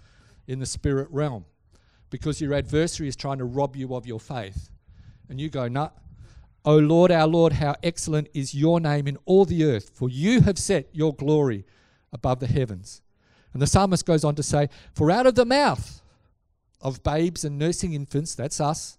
in 0.46 0.60
the 0.60 0.66
spirit 0.66 1.08
realm 1.10 1.46
because 2.10 2.40
your 2.40 2.54
adversary 2.54 3.08
is 3.08 3.16
trying 3.16 3.38
to 3.38 3.44
rob 3.44 3.74
you 3.74 3.92
of 3.96 4.06
your 4.06 4.20
faith. 4.20 4.70
And 5.28 5.40
you 5.40 5.48
go, 5.48 5.66
nah. 5.66 5.90
O 6.64 6.76
Lord, 6.76 7.10
our 7.10 7.26
Lord, 7.26 7.54
how 7.54 7.76
excellent 7.82 8.28
is 8.34 8.54
your 8.54 8.80
name 8.80 9.06
in 9.06 9.16
all 9.24 9.44
the 9.44 9.64
earth, 9.64 9.90
for 9.94 10.08
you 10.08 10.40
have 10.42 10.58
set 10.58 10.88
your 10.92 11.14
glory 11.14 11.64
above 12.12 12.40
the 12.40 12.46
heavens. 12.46 13.02
And 13.52 13.62
the 13.62 13.66
psalmist 13.66 14.04
goes 14.04 14.24
on 14.24 14.34
to 14.34 14.42
say, 14.42 14.68
For 14.92 15.10
out 15.10 15.26
of 15.26 15.34
the 15.34 15.44
mouth 15.44 16.02
of 16.80 17.02
babes 17.02 17.44
and 17.44 17.58
nursing 17.58 17.92
infants, 17.94 18.34
that's 18.34 18.60
us, 18.60 18.98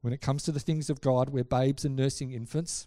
when 0.00 0.12
it 0.12 0.20
comes 0.20 0.42
to 0.44 0.52
the 0.52 0.60
things 0.60 0.90
of 0.90 1.00
God, 1.00 1.30
we're 1.30 1.44
babes 1.44 1.84
and 1.84 1.96
nursing 1.96 2.32
infants, 2.32 2.86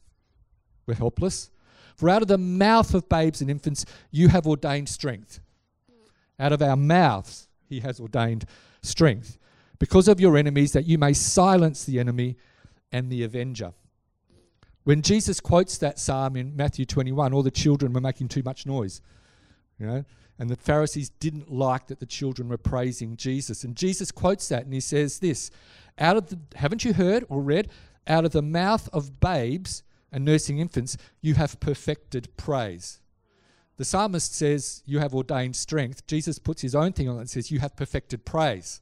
we're 0.86 0.96
helpless. 0.96 1.50
For 1.96 2.10
out 2.10 2.22
of 2.22 2.28
the 2.28 2.38
mouth 2.38 2.94
of 2.94 3.10
babes 3.10 3.42
and 3.42 3.50
infants, 3.50 3.86
you 4.10 4.30
have 4.30 4.48
ordained 4.48 4.90
strength. 4.90 5.40
Out 6.40 6.52
of 6.52 6.62
our 6.62 6.78
mouths, 6.78 7.48
he 7.68 7.82
has 7.82 8.00
ordained 8.00 8.46
strength 8.82 9.38
because 9.78 10.08
of 10.08 10.20
your 10.20 10.38
enemies, 10.38 10.74
that 10.74 10.86
you 10.86 10.98
may 10.98 11.14
silence 11.14 11.86
the 11.86 12.00
enemy 12.00 12.38
and 12.92 13.10
the 13.10 13.24
avenger. 13.24 13.74
When 14.84 15.02
Jesus 15.02 15.40
quotes 15.40 15.78
that 15.78 16.00
psalm 16.00 16.36
in 16.36 16.56
Matthew 16.56 16.86
21, 16.86 17.34
all 17.34 17.44
the 17.44 17.52
children 17.52 17.94
were 17.94 18.02
making 18.02 18.30
too 18.30 18.42
much 18.44 18.66
noise. 18.66 19.02
You 19.80 19.88
know, 19.88 20.06
and 20.40 20.50
the 20.50 20.56
Pharisees 20.56 21.10
didn't 21.10 21.52
like 21.52 21.88
that 21.88 22.00
the 22.00 22.06
children 22.06 22.50
were 22.50 22.58
praising 22.58 23.16
Jesus. 23.16 23.64
And 23.64 23.76
Jesus 23.76 24.12
quotes 24.12 24.48
that 24.50 24.64
and 24.64 24.74
he 24.74 24.80
says 24.80 25.20
this 25.20 25.52
out 25.98 26.18
of 26.18 26.28
the 26.28 26.40
haven't 26.56 26.84
you 26.84 26.94
heard 26.94 27.26
or 27.30 27.42
read? 27.42 27.70
Out 28.08 28.26
of 28.26 28.32
the 28.32 28.42
mouth 28.42 28.90
of 28.92 29.20
babes 29.20 29.84
and 30.12 30.26
nursing 30.26 30.58
infants, 30.58 30.98
you 31.22 31.36
have 31.36 31.60
perfected 31.60 32.36
praise. 32.38 33.00
The 33.78 33.86
psalmist 33.86 34.34
says, 34.36 34.84
You 34.86 35.00
have 35.00 35.14
ordained 35.14 35.56
strength. 35.56 36.08
Jesus 36.08 36.40
puts 36.40 36.62
his 36.62 36.76
own 36.76 36.94
thing 36.94 37.08
on 37.08 37.18
it 37.18 37.22
and 37.22 37.30
says, 37.30 37.52
You 37.52 37.60
have 37.60 37.76
perfected 37.76 38.26
praise. 38.26 38.82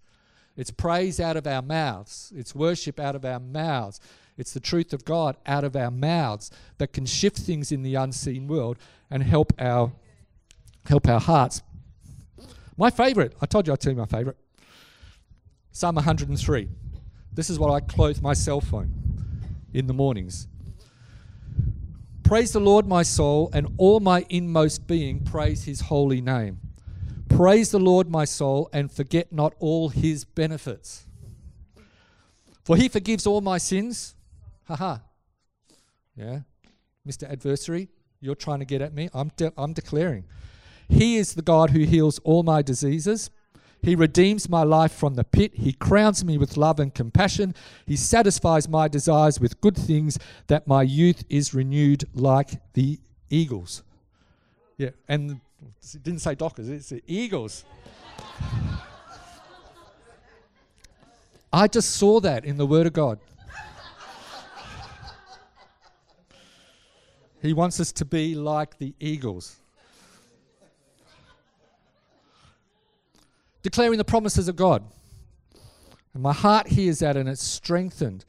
It's 0.56 0.72
praise 0.72 1.20
out 1.20 1.38
of 1.38 1.48
our 1.48 1.62
mouths, 1.62 2.34
it's 2.36 2.54
worship 2.54 3.00
out 3.00 3.16
of 3.16 3.24
our 3.24 3.40
mouths, 3.40 4.00
It's 4.40 4.54
the 4.54 4.60
truth 4.60 4.94
of 4.94 5.06
God 5.06 5.36
out 5.46 5.64
of 5.64 5.76
our 5.76 5.92
mouths 5.92 6.50
that 6.78 6.94
can 6.94 7.06
shift 7.06 7.38
things 7.38 7.72
in 7.72 7.84
the 7.84 7.96
unseen 7.96 8.48
world 8.48 8.78
and 9.12 9.22
help 9.22 9.54
our 9.60 9.92
help 10.86 11.08
our 11.08 11.20
hearts. 11.20 11.62
My 12.78 12.90
favorite, 12.90 13.36
I 13.42 13.46
told 13.46 13.68
you 13.68 13.74
I'd 13.74 13.82
tell 13.82 13.92
you 13.92 14.00
my 14.00 14.06
favorite. 14.06 14.38
Psalm 15.72 15.96
103. 15.96 16.70
This 17.34 17.50
is 17.50 17.60
what 17.60 17.72
I 17.72 17.80
clothe 17.82 18.22
my 18.22 18.34
cell 18.34 18.62
phone 18.62 18.94
in 19.74 19.88
the 19.88 19.94
mornings. 19.94 20.48
Praise 22.24 22.54
the 22.54 22.60
Lord, 22.60 22.88
my 22.88 23.04
soul, 23.04 23.50
and 23.54 23.68
all 23.78 24.00
my 24.00 24.26
inmost 24.30 24.88
being, 24.88 25.24
praise 25.24 25.64
his 25.66 25.82
holy 25.82 26.22
name. 26.22 26.60
Praise 27.28 27.72
the 27.72 27.80
Lord, 27.80 28.10
my 28.10 28.26
soul, 28.26 28.70
and 28.72 28.92
forget 28.92 29.32
not 29.32 29.54
all 29.60 29.90
his 29.90 30.26
benefits. 30.26 31.06
For 32.64 32.76
he 32.76 32.88
forgives 32.88 33.26
all 33.26 33.42
my 33.42 33.58
sins. 33.58 34.16
Haha. 34.70 35.00
Yeah. 36.16 36.42
Mr. 37.08 37.30
Adversary, 37.30 37.90
you're 38.22 38.36
trying 38.36 38.60
to 38.60 38.66
get 38.66 38.82
at 38.82 38.94
me. 38.94 39.10
I'm, 39.14 39.32
de- 39.36 39.52
I'm 39.58 39.74
declaring. 39.74 40.26
He 40.88 41.18
is 41.18 41.34
the 41.34 41.42
God 41.42 41.72
who 41.72 41.80
heals 41.80 42.20
all 42.20 42.44
my 42.44 42.62
diseases. 42.62 43.32
He 43.82 43.96
redeems 43.96 44.48
my 44.48 44.62
life 44.62 44.92
from 44.92 45.16
the 45.16 45.24
pit. 45.24 45.54
He 45.56 45.74
crowns 45.74 46.24
me 46.24 46.38
with 46.38 46.56
love 46.56 46.80
and 46.80 46.94
compassion. 46.94 47.56
He 47.88 47.96
satisfies 47.96 48.70
my 48.70 48.88
desires 48.88 49.40
with 49.40 49.60
good 49.60 49.76
things, 49.76 50.20
that 50.48 50.68
my 50.68 50.84
youth 50.84 51.24
is 51.30 51.54
renewed 51.54 52.04
like 52.14 52.62
the 52.74 53.00
eagles. 53.32 53.82
Yeah, 54.78 54.92
and 55.08 55.42
it 55.94 56.04
didn't 56.04 56.20
say 56.20 56.36
dockers, 56.36 56.70
it's 56.70 56.94
eagles. 57.08 57.66
I 61.52 61.68
just 61.68 61.96
saw 61.96 62.20
that 62.20 62.46
in 62.46 62.58
the 62.58 62.68
Word 62.68 62.86
of 62.86 62.94
God. 62.94 63.20
He 67.42 67.54
wants 67.54 67.80
us 67.80 67.92
to 67.94 68.06
be 68.06 68.36
like 68.36 68.78
the 68.78 68.94
eagles. 69.00 69.60
declaring 73.62 73.98
the 73.98 74.06
promises 74.06 74.48
of 74.48 74.56
God. 74.56 74.84
And 76.14 76.24
my 76.24 76.34
heart 76.34 76.68
hears 76.68 77.00
that 77.00 77.18
and 77.18 77.30
it's 77.30 77.44
strengthened. 77.44 78.26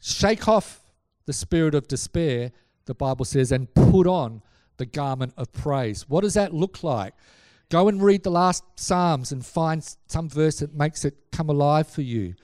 Shake 0.00 0.48
off 0.48 0.80
the 1.26 1.32
spirit 1.32 1.74
of 1.74 1.88
despair, 1.88 2.52
the 2.86 2.94
Bible 2.94 3.24
says, 3.24 3.52
and 3.52 3.72
put 3.74 4.06
on 4.06 4.42
the 4.76 4.86
garment 4.86 5.34
of 5.36 5.52
praise. 5.52 6.08
What 6.08 6.22
does 6.22 6.34
that 6.34 6.52
look 6.52 6.82
like? 6.82 7.14
Go 7.70 7.88
and 7.88 8.02
read 8.02 8.22
the 8.22 8.30
last 8.30 8.64
Psalms 8.76 9.32
and 9.32 9.44
find 9.44 9.84
some 10.06 10.28
verse 10.28 10.58
that 10.58 10.74
makes 10.74 11.04
it 11.04 11.14
come 11.32 11.48
alive 11.48 11.88
for 11.88 12.02
you. 12.02 12.34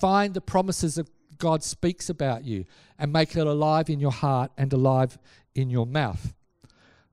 Find 0.00 0.34
the 0.34 0.40
promises 0.40 0.96
that 0.96 1.08
God 1.40 1.64
speaks 1.64 2.08
about 2.08 2.44
you 2.44 2.64
and 2.98 3.12
make 3.12 3.34
it 3.34 3.46
alive 3.46 3.90
in 3.90 3.98
your 3.98 4.12
heart 4.12 4.52
and 4.56 4.72
alive 4.72 5.18
in 5.56 5.70
your 5.70 5.86
mouth. 5.86 6.32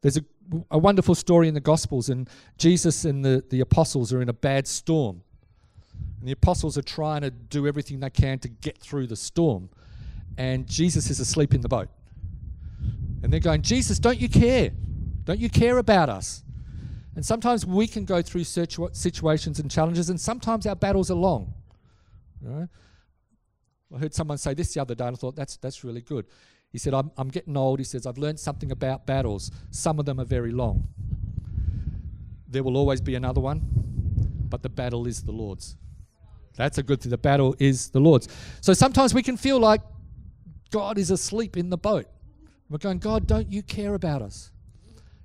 There's 0.01 0.17
a 0.17 0.25
a 0.71 0.77
wonderful 0.77 1.15
story 1.15 1.47
in 1.47 1.53
the 1.53 1.59
Gospels, 1.59 2.09
and 2.09 2.29
Jesus 2.57 3.05
and 3.05 3.23
the, 3.23 3.43
the 3.49 3.59
apostles 3.59 4.13
are 4.13 4.21
in 4.21 4.29
a 4.29 4.33
bad 4.33 4.67
storm. 4.67 5.21
And 6.19 6.27
the 6.27 6.31
apostles 6.31 6.77
are 6.77 6.83
trying 6.83 7.21
to 7.21 7.29
do 7.29 7.67
everything 7.67 7.99
they 7.99 8.09
can 8.09 8.39
to 8.39 8.47
get 8.47 8.77
through 8.77 9.07
the 9.07 9.15
storm. 9.15 9.69
And 10.37 10.67
Jesus 10.67 11.09
is 11.09 11.19
asleep 11.19 11.53
in 11.53 11.61
the 11.61 11.67
boat. 11.67 11.89
And 13.23 13.31
they're 13.31 13.39
going, 13.39 13.61
Jesus, 13.61 13.99
don't 13.99 14.19
you 14.19 14.29
care? 14.29 14.71
Don't 15.25 15.39
you 15.39 15.49
care 15.49 15.77
about 15.77 16.09
us? 16.09 16.43
And 17.15 17.25
sometimes 17.25 17.65
we 17.65 17.87
can 17.87 18.05
go 18.05 18.21
through 18.21 18.43
situations 18.43 19.59
and 19.59 19.71
challenges, 19.71 20.09
and 20.09 20.19
sometimes 20.19 20.65
our 20.65 20.75
battles 20.75 21.09
are 21.09 21.15
long. 21.15 21.53
I 23.93 23.99
heard 23.99 24.13
someone 24.13 24.37
say 24.37 24.53
this 24.53 24.73
the 24.73 24.81
other 24.81 24.95
day, 24.95 25.05
and 25.05 25.15
I 25.15 25.17
thought 25.17 25.35
that's, 25.35 25.57
that's 25.57 25.83
really 25.83 26.01
good. 26.01 26.25
He 26.69 26.77
said, 26.77 26.93
I'm, 26.93 27.11
I'm 27.17 27.29
getting 27.29 27.55
old. 27.55 27.79
He 27.79 27.85
says, 27.85 28.05
I've 28.05 28.17
learned 28.17 28.39
something 28.39 28.71
about 28.71 29.05
battles. 29.05 29.51
Some 29.71 29.99
of 29.99 30.05
them 30.05 30.19
are 30.19 30.25
very 30.25 30.51
long. 30.51 30.87
There 32.47 32.63
will 32.63 32.77
always 32.77 33.01
be 33.01 33.15
another 33.15 33.41
one, 33.41 33.61
but 34.49 34.63
the 34.63 34.69
battle 34.69 35.07
is 35.07 35.23
the 35.23 35.31
Lord's. 35.31 35.77
That's 36.55 36.77
a 36.77 36.83
good 36.83 37.01
thing. 37.01 37.11
The 37.11 37.17
battle 37.17 37.55
is 37.59 37.89
the 37.89 37.99
Lord's. 37.99 38.27
So 38.61 38.73
sometimes 38.73 39.13
we 39.13 39.23
can 39.23 39.37
feel 39.37 39.59
like 39.59 39.81
God 40.71 40.97
is 40.97 41.11
asleep 41.11 41.55
in 41.55 41.69
the 41.69 41.77
boat. 41.77 42.07
We're 42.69 42.79
going, 42.79 42.99
God, 42.99 43.27
don't 43.27 43.51
you 43.51 43.63
care 43.63 43.93
about 43.93 44.21
us? 44.21 44.51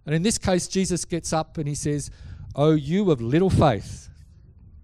And 0.07 0.14
in 0.14 0.22
this 0.22 0.38
case, 0.38 0.68
Jesus 0.68 1.05
gets 1.05 1.33
up 1.33 1.59
and 1.59 1.66
he 1.66 1.75
says, 1.75 2.11
Oh, 2.55 2.72
you 2.72 3.11
of 3.11 3.22
little 3.22 3.51
faith, 3.51 4.09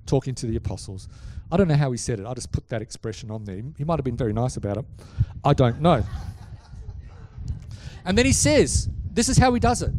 talking 0.06 0.34
to 0.36 0.46
the 0.46 0.56
apostles. 0.56 1.08
I 1.50 1.56
don't 1.56 1.68
know 1.68 1.76
how 1.76 1.90
he 1.90 1.98
said 1.98 2.20
it. 2.20 2.26
I 2.26 2.34
just 2.34 2.52
put 2.52 2.68
that 2.68 2.82
expression 2.82 3.30
on 3.30 3.44
there. 3.44 3.62
He 3.76 3.84
might 3.84 3.98
have 3.98 4.04
been 4.04 4.16
very 4.16 4.32
nice 4.32 4.56
about 4.56 4.78
it. 4.78 4.84
I 5.44 5.54
don't 5.54 5.80
know. 5.80 6.04
And 8.04 8.16
then 8.16 8.26
he 8.26 8.32
says, 8.32 8.88
this 9.10 9.28
is 9.28 9.38
how 9.38 9.52
he 9.54 9.60
does 9.60 9.82
it. 9.82 9.92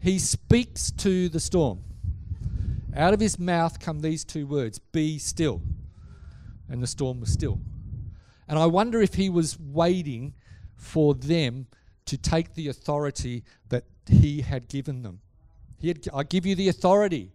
He 0.00 0.18
speaks 0.18 0.90
to 0.92 1.28
the 1.28 1.40
storm. 1.40 1.80
Out 2.96 3.14
of 3.14 3.20
his 3.20 3.38
mouth 3.38 3.78
come 3.78 4.00
these 4.00 4.24
two 4.24 4.46
words 4.46 4.78
Be 4.78 5.18
still. 5.18 5.62
And 6.68 6.82
the 6.82 6.86
storm 6.86 7.20
was 7.20 7.32
still. 7.32 7.60
And 8.48 8.58
I 8.58 8.66
wonder 8.66 9.00
if 9.00 9.14
he 9.14 9.30
was 9.30 9.58
waiting 9.58 10.34
for 10.76 11.14
them 11.14 11.66
to 12.06 12.16
take 12.16 12.54
the 12.54 12.68
authority 12.68 13.44
that 13.68 13.84
he 14.06 14.40
had 14.40 14.68
given 14.68 15.02
them. 15.02 15.20
He 15.78 15.88
had, 15.88 16.06
I 16.14 16.22
give 16.22 16.46
you 16.46 16.54
the 16.54 16.68
authority 16.68 17.32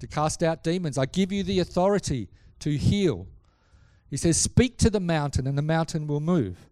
to 0.00 0.06
cast 0.06 0.42
out 0.42 0.62
demons, 0.62 0.98
I 0.98 1.06
give 1.06 1.32
you 1.32 1.42
the 1.42 1.60
authority 1.60 2.28
to 2.60 2.76
heal. 2.76 3.26
He 4.08 4.16
says, 4.16 4.40
Speak 4.40 4.78
to 4.78 4.90
the 4.90 5.00
mountain, 5.00 5.46
and 5.46 5.56
the 5.56 5.62
mountain 5.62 6.06
will 6.06 6.20
move. 6.20 6.68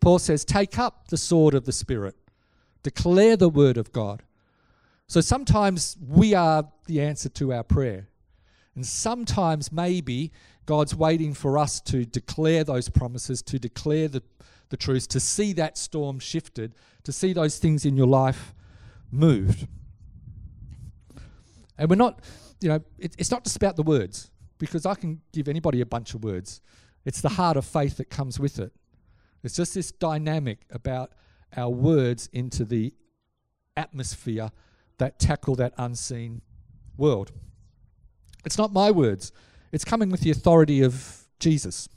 Paul 0.00 0.18
says, 0.18 0.44
Take 0.44 0.78
up 0.78 1.08
the 1.08 1.16
sword 1.16 1.54
of 1.54 1.64
the 1.64 1.72
Spirit, 1.72 2.16
declare 2.82 3.36
the 3.36 3.48
word 3.48 3.76
of 3.76 3.92
God. 3.92 4.22
So 5.06 5.20
sometimes 5.20 5.96
we 6.06 6.34
are 6.34 6.68
the 6.86 7.00
answer 7.00 7.28
to 7.30 7.52
our 7.52 7.64
prayer. 7.64 8.08
And 8.74 8.86
sometimes 8.86 9.72
maybe 9.72 10.30
God's 10.66 10.94
waiting 10.94 11.32
for 11.32 11.58
us 11.58 11.80
to 11.80 12.04
declare 12.04 12.62
those 12.62 12.90
promises, 12.90 13.42
to 13.42 13.58
declare 13.58 14.06
the, 14.06 14.22
the 14.68 14.76
truths, 14.76 15.06
to 15.08 15.18
see 15.18 15.54
that 15.54 15.78
storm 15.78 16.18
shifted, 16.18 16.74
to 17.04 17.10
see 17.10 17.32
those 17.32 17.58
things 17.58 17.86
in 17.86 17.96
your 17.96 18.06
life 18.06 18.54
moved. 19.10 19.66
And 21.78 21.88
we're 21.88 21.96
not, 21.96 22.20
you 22.60 22.68
know, 22.68 22.82
it, 22.98 23.14
it's 23.18 23.30
not 23.30 23.44
just 23.44 23.56
about 23.56 23.76
the 23.76 23.82
words, 23.82 24.30
because 24.58 24.86
I 24.86 24.94
can 24.94 25.20
give 25.32 25.48
anybody 25.48 25.80
a 25.80 25.86
bunch 25.86 26.14
of 26.14 26.24
words. 26.24 26.60
It's 27.04 27.20
the 27.20 27.30
heart 27.30 27.56
of 27.56 27.64
faith 27.64 27.96
that 27.98 28.10
comes 28.10 28.38
with 28.38 28.58
it. 28.58 28.72
It's 29.42 29.56
just 29.56 29.74
this 29.74 29.92
dynamic 29.92 30.60
about 30.70 31.12
our 31.56 31.70
words 31.70 32.28
into 32.32 32.64
the 32.64 32.92
atmosphere 33.76 34.50
that 34.98 35.18
tackle 35.18 35.54
that 35.56 35.72
unseen 35.78 36.42
world. 36.96 37.32
It's 38.44 38.58
not 38.58 38.72
my 38.72 38.90
words, 38.90 39.32
it's 39.72 39.84
coming 39.84 40.10
with 40.10 40.20
the 40.20 40.30
authority 40.30 40.82
of 40.82 41.24
Jesus. 41.38 41.88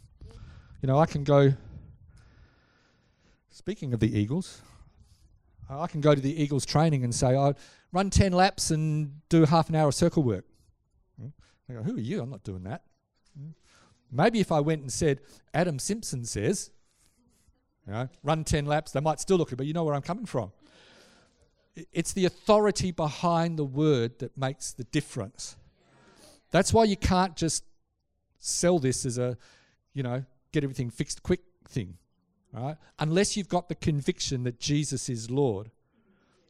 You 0.81 0.87
know, 0.87 0.99
I 0.99 1.05
can 1.05 1.23
go, 1.23 1.53
speaking 3.49 3.93
of 3.93 3.99
the 3.99 4.17
Eagles, 4.17 4.61
I 5.69 5.87
can 5.87 6.01
go 6.01 6.13
to 6.13 6.21
the 6.21 6.41
Eagles 6.41 6.65
training 6.65 7.03
and 7.03 7.13
say, 7.15 7.35
I 7.35 7.53
run 7.93 8.09
10 8.09 8.33
laps 8.33 8.71
and 8.71 9.21
do 9.29 9.45
half 9.45 9.69
an 9.69 9.75
hour 9.75 9.87
of 9.87 9.95
circle 9.95 10.23
work. 10.23 10.45
They 11.71 11.77
go, 11.77 11.83
Who 11.83 11.97
are 11.97 12.01
you? 12.01 12.21
I'm 12.21 12.29
not 12.29 12.43
doing 12.43 12.63
that. 12.63 12.83
Maybe 14.11 14.39
if 14.39 14.51
I 14.51 14.59
went 14.59 14.81
and 14.81 14.91
said, 14.91 15.21
Adam 15.53 15.79
Simpson 15.79 16.25
says, 16.25 16.69
you 17.87 17.93
know, 17.93 18.09
run 18.23 18.43
10 18.43 18.65
laps, 18.65 18.91
they 18.91 18.99
might 18.99 19.19
still 19.19 19.37
look 19.37 19.49
at 19.49 19.53
it, 19.53 19.55
but 19.55 19.65
you 19.65 19.73
know 19.73 19.85
where 19.85 19.95
I'm 19.95 20.01
coming 20.01 20.25
from. 20.25 20.51
It's 21.93 22.11
the 22.11 22.25
authority 22.25 22.91
behind 22.91 23.57
the 23.57 23.63
word 23.63 24.19
that 24.19 24.37
makes 24.37 24.73
the 24.73 24.83
difference. 24.83 25.55
That's 26.51 26.73
why 26.73 26.83
you 26.83 26.97
can't 26.97 27.37
just 27.37 27.63
sell 28.39 28.79
this 28.79 29.05
as 29.05 29.17
a, 29.17 29.37
you 29.93 30.03
know, 30.03 30.25
get 30.51 30.65
everything 30.65 30.89
fixed 30.89 31.23
quick 31.23 31.41
thing, 31.69 31.97
right? 32.51 32.75
Unless 32.99 33.37
you've 33.37 33.47
got 33.47 33.69
the 33.69 33.75
conviction 33.75 34.43
that 34.43 34.59
Jesus 34.59 35.07
is 35.07 35.31
Lord, 35.31 35.71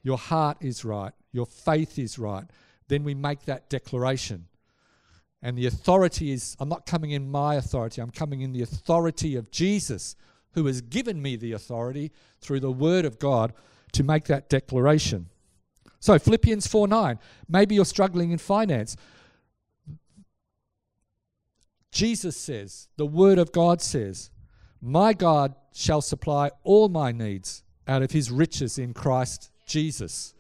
your 0.02 0.18
heart 0.18 0.58
is 0.62 0.84
right, 0.84 1.14
your 1.32 1.46
faith 1.46 2.00
is 2.00 2.18
right, 2.18 2.46
then 2.88 3.04
we 3.04 3.14
make 3.14 3.46
that 3.46 3.70
declaration. 3.70 4.48
And 5.44 5.58
the 5.58 5.66
authority 5.66 6.32
is, 6.32 6.56
I'm 6.60 6.70
not 6.70 6.86
coming 6.86 7.12
in 7.12 7.30
my 7.30 7.56
authority, 7.56 8.02
I'm 8.02 8.12
coming 8.12 8.42
in 8.42 8.52
the 8.52 8.62
authority 8.62 9.36
of 9.36 9.52
Jesus 9.52 10.16
who 10.54 10.66
has 10.66 10.82
given 10.82 11.22
me 11.22 11.36
the 11.36 11.54
authority 11.54 12.12
through 12.42 12.60
the 12.60 12.72
word 12.72 13.06
of 13.06 13.20
God 13.20 13.54
to 13.94 14.04
make 14.04 14.26
that 14.26 14.50
declaration. 14.50 15.30
So, 16.00 16.18
Philippians 16.18 16.68
4 16.68 16.88
9, 16.88 17.20
maybe 17.48 17.76
you're 17.76 17.86
struggling 17.86 18.32
in 18.32 18.38
finance. 18.38 18.96
Jesus 21.92 22.38
says, 22.38 22.88
the 22.96 23.06
word 23.06 23.38
of 23.38 23.52
God 23.52 23.82
says, 23.82 24.30
My 24.82 25.14
God 25.14 25.56
shall 25.74 26.02
supply 26.02 26.52
all 26.64 26.90
my 26.90 27.12
needs 27.12 27.64
out 27.88 28.02
of 28.02 28.12
his 28.12 28.32
riches 28.32 28.78
in 28.78 28.94
Christ 28.94 29.52
Jesus. 29.66 30.34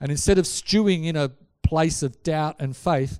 And 0.00 0.10
instead 0.10 0.38
of 0.38 0.46
stewing 0.46 1.04
in 1.04 1.16
a 1.16 1.32
place 1.62 2.02
of 2.02 2.22
doubt 2.22 2.56
and 2.58 2.76
faith, 2.76 3.18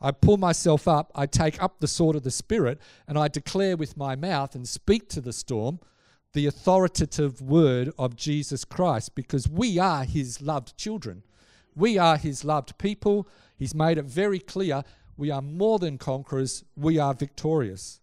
I 0.00 0.10
pull 0.10 0.36
myself 0.36 0.86
up, 0.86 1.10
I 1.14 1.26
take 1.26 1.62
up 1.62 1.80
the 1.80 1.88
sword 1.88 2.16
of 2.16 2.24
the 2.24 2.30
Spirit, 2.30 2.80
and 3.08 3.18
I 3.18 3.28
declare 3.28 3.76
with 3.76 3.96
my 3.96 4.16
mouth 4.16 4.54
and 4.54 4.68
speak 4.68 5.08
to 5.10 5.20
the 5.20 5.32
storm 5.32 5.80
the 6.34 6.46
authoritative 6.46 7.40
word 7.40 7.92
of 7.98 8.16
Jesus 8.16 8.64
Christ 8.64 9.14
because 9.14 9.48
we 9.48 9.78
are 9.78 10.04
his 10.04 10.42
loved 10.42 10.76
children. 10.76 11.22
We 11.76 11.96
are 11.96 12.16
his 12.16 12.44
loved 12.44 12.76
people. 12.76 13.28
He's 13.56 13.74
made 13.74 13.98
it 13.98 14.04
very 14.04 14.40
clear 14.40 14.82
we 15.16 15.30
are 15.30 15.42
more 15.42 15.78
than 15.78 15.98
conquerors, 15.98 16.64
we 16.76 16.98
are 16.98 17.14
victorious. 17.14 18.00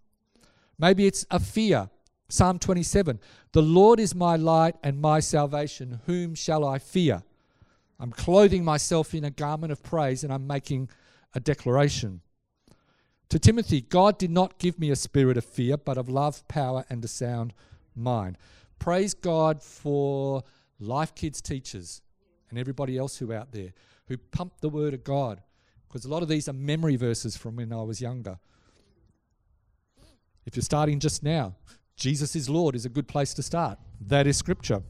Maybe 0.80 1.06
it's 1.06 1.26
a 1.30 1.40
fear. 1.40 1.90
Psalm 2.30 2.58
27 2.60 3.20
The 3.52 3.62
Lord 3.62 4.00
is 4.00 4.16
my 4.16 4.38
light 4.38 4.76
and 4.82 5.02
my 5.02 5.20
salvation. 5.20 6.00
Whom 6.06 6.34
shall 6.36 6.66
I 6.66 6.80
fear? 6.80 7.24
I'm 8.00 8.12
clothing 8.12 8.64
myself 8.64 9.14
in 9.14 9.26
a 9.26 9.30
garment 9.30 9.72
of 9.72 9.84
praise 9.84 10.24
and 10.24 10.34
I'm 10.34 10.48
making 10.48 10.90
a 11.34 11.40
declaration. 11.40 12.22
2 13.30 13.40
Timothy, 13.40 13.82
God 13.82 14.18
did 14.18 14.32
not 14.32 14.60
give 14.60 14.80
me 14.80 14.90
a 14.92 14.96
spirit 14.96 15.38
of 15.38 15.46
fear, 15.46 15.78
but 15.78 15.98
of 15.98 16.10
love, 16.10 16.48
power, 16.48 16.84
and 16.90 17.04
a 17.04 17.08
sound 17.08 17.54
mind. 17.96 18.38
Praise 18.80 19.14
God 19.14 19.62
for 19.62 20.44
Life 20.80 21.16
Kids 21.16 21.42
teachers 21.42 22.02
and 22.50 22.60
everybody 22.60 22.98
else 22.98 23.18
who 23.18 23.32
out 23.32 23.52
there 23.52 23.74
who 24.08 24.18
pump 24.18 24.60
the 24.60 24.70
word 24.70 24.94
of 24.94 25.04
God 25.04 25.42
because 25.88 26.06
a 26.06 26.10
lot 26.10 26.22
of 26.22 26.28
these 26.28 26.50
are 26.50 26.54
memory 26.54 26.96
verses 26.96 27.38
from 27.38 27.56
when 27.56 27.72
I 27.72 27.82
was 27.82 28.02
younger. 28.02 28.40
If 30.46 30.56
you're 30.56 30.64
starting 30.64 31.00
just 31.00 31.24
now, 31.24 31.56
Jesus 31.96 32.36
is 32.36 32.50
Lord 32.50 32.76
is 32.76 32.86
a 32.86 32.90
good 32.90 33.08
place 33.08 33.34
to 33.36 33.44
start. 33.44 33.78
That 34.00 34.28
is 34.28 34.38
scripture. 34.38 34.82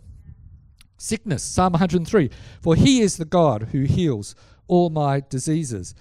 Sickness, 0.98 1.44
Psalm 1.44 1.74
103. 1.74 2.30
For 2.62 2.76
he 2.76 3.02
is 3.02 3.18
the 3.18 3.26
God 3.26 3.70
who 3.72 3.82
heals 3.82 4.36
all 4.68 4.90
my 4.90 5.22
diseases. 5.28 5.94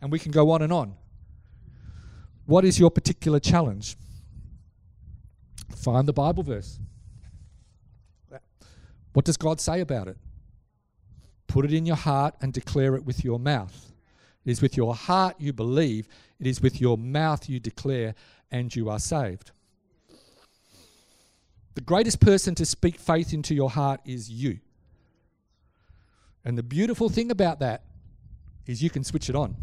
And 0.00 0.12
we 0.12 0.18
can 0.18 0.32
go 0.32 0.50
on 0.50 0.62
and 0.62 0.72
on. 0.72 0.94
What 2.46 2.64
is 2.64 2.78
your 2.78 2.90
particular 2.90 3.40
challenge? 3.40 3.96
Find 5.76 6.08
the 6.08 6.12
Bible 6.12 6.42
verse. 6.42 6.78
What 9.12 9.24
does 9.24 9.36
God 9.36 9.60
say 9.60 9.80
about 9.80 10.08
it? 10.08 10.16
Put 11.46 11.64
it 11.64 11.72
in 11.72 11.86
your 11.86 11.96
heart 11.96 12.34
and 12.40 12.52
declare 12.52 12.94
it 12.94 13.04
with 13.04 13.24
your 13.24 13.38
mouth. 13.38 13.92
It 14.44 14.50
is 14.50 14.62
with 14.62 14.76
your 14.76 14.94
heart 14.94 15.36
you 15.38 15.52
believe, 15.52 16.08
it 16.38 16.46
is 16.46 16.60
with 16.60 16.80
your 16.80 16.96
mouth 16.96 17.48
you 17.48 17.58
declare, 17.58 18.14
and 18.50 18.74
you 18.74 18.88
are 18.88 18.98
saved. 18.98 19.50
The 21.74 21.80
greatest 21.80 22.20
person 22.20 22.54
to 22.56 22.66
speak 22.66 22.98
faith 22.98 23.32
into 23.32 23.54
your 23.54 23.70
heart 23.70 24.00
is 24.04 24.30
you. 24.30 24.58
And 26.44 26.56
the 26.56 26.62
beautiful 26.62 27.08
thing 27.08 27.30
about 27.30 27.60
that 27.60 27.84
is 28.66 28.82
you 28.82 28.90
can 28.90 29.04
switch 29.04 29.28
it 29.28 29.36
on. 29.36 29.56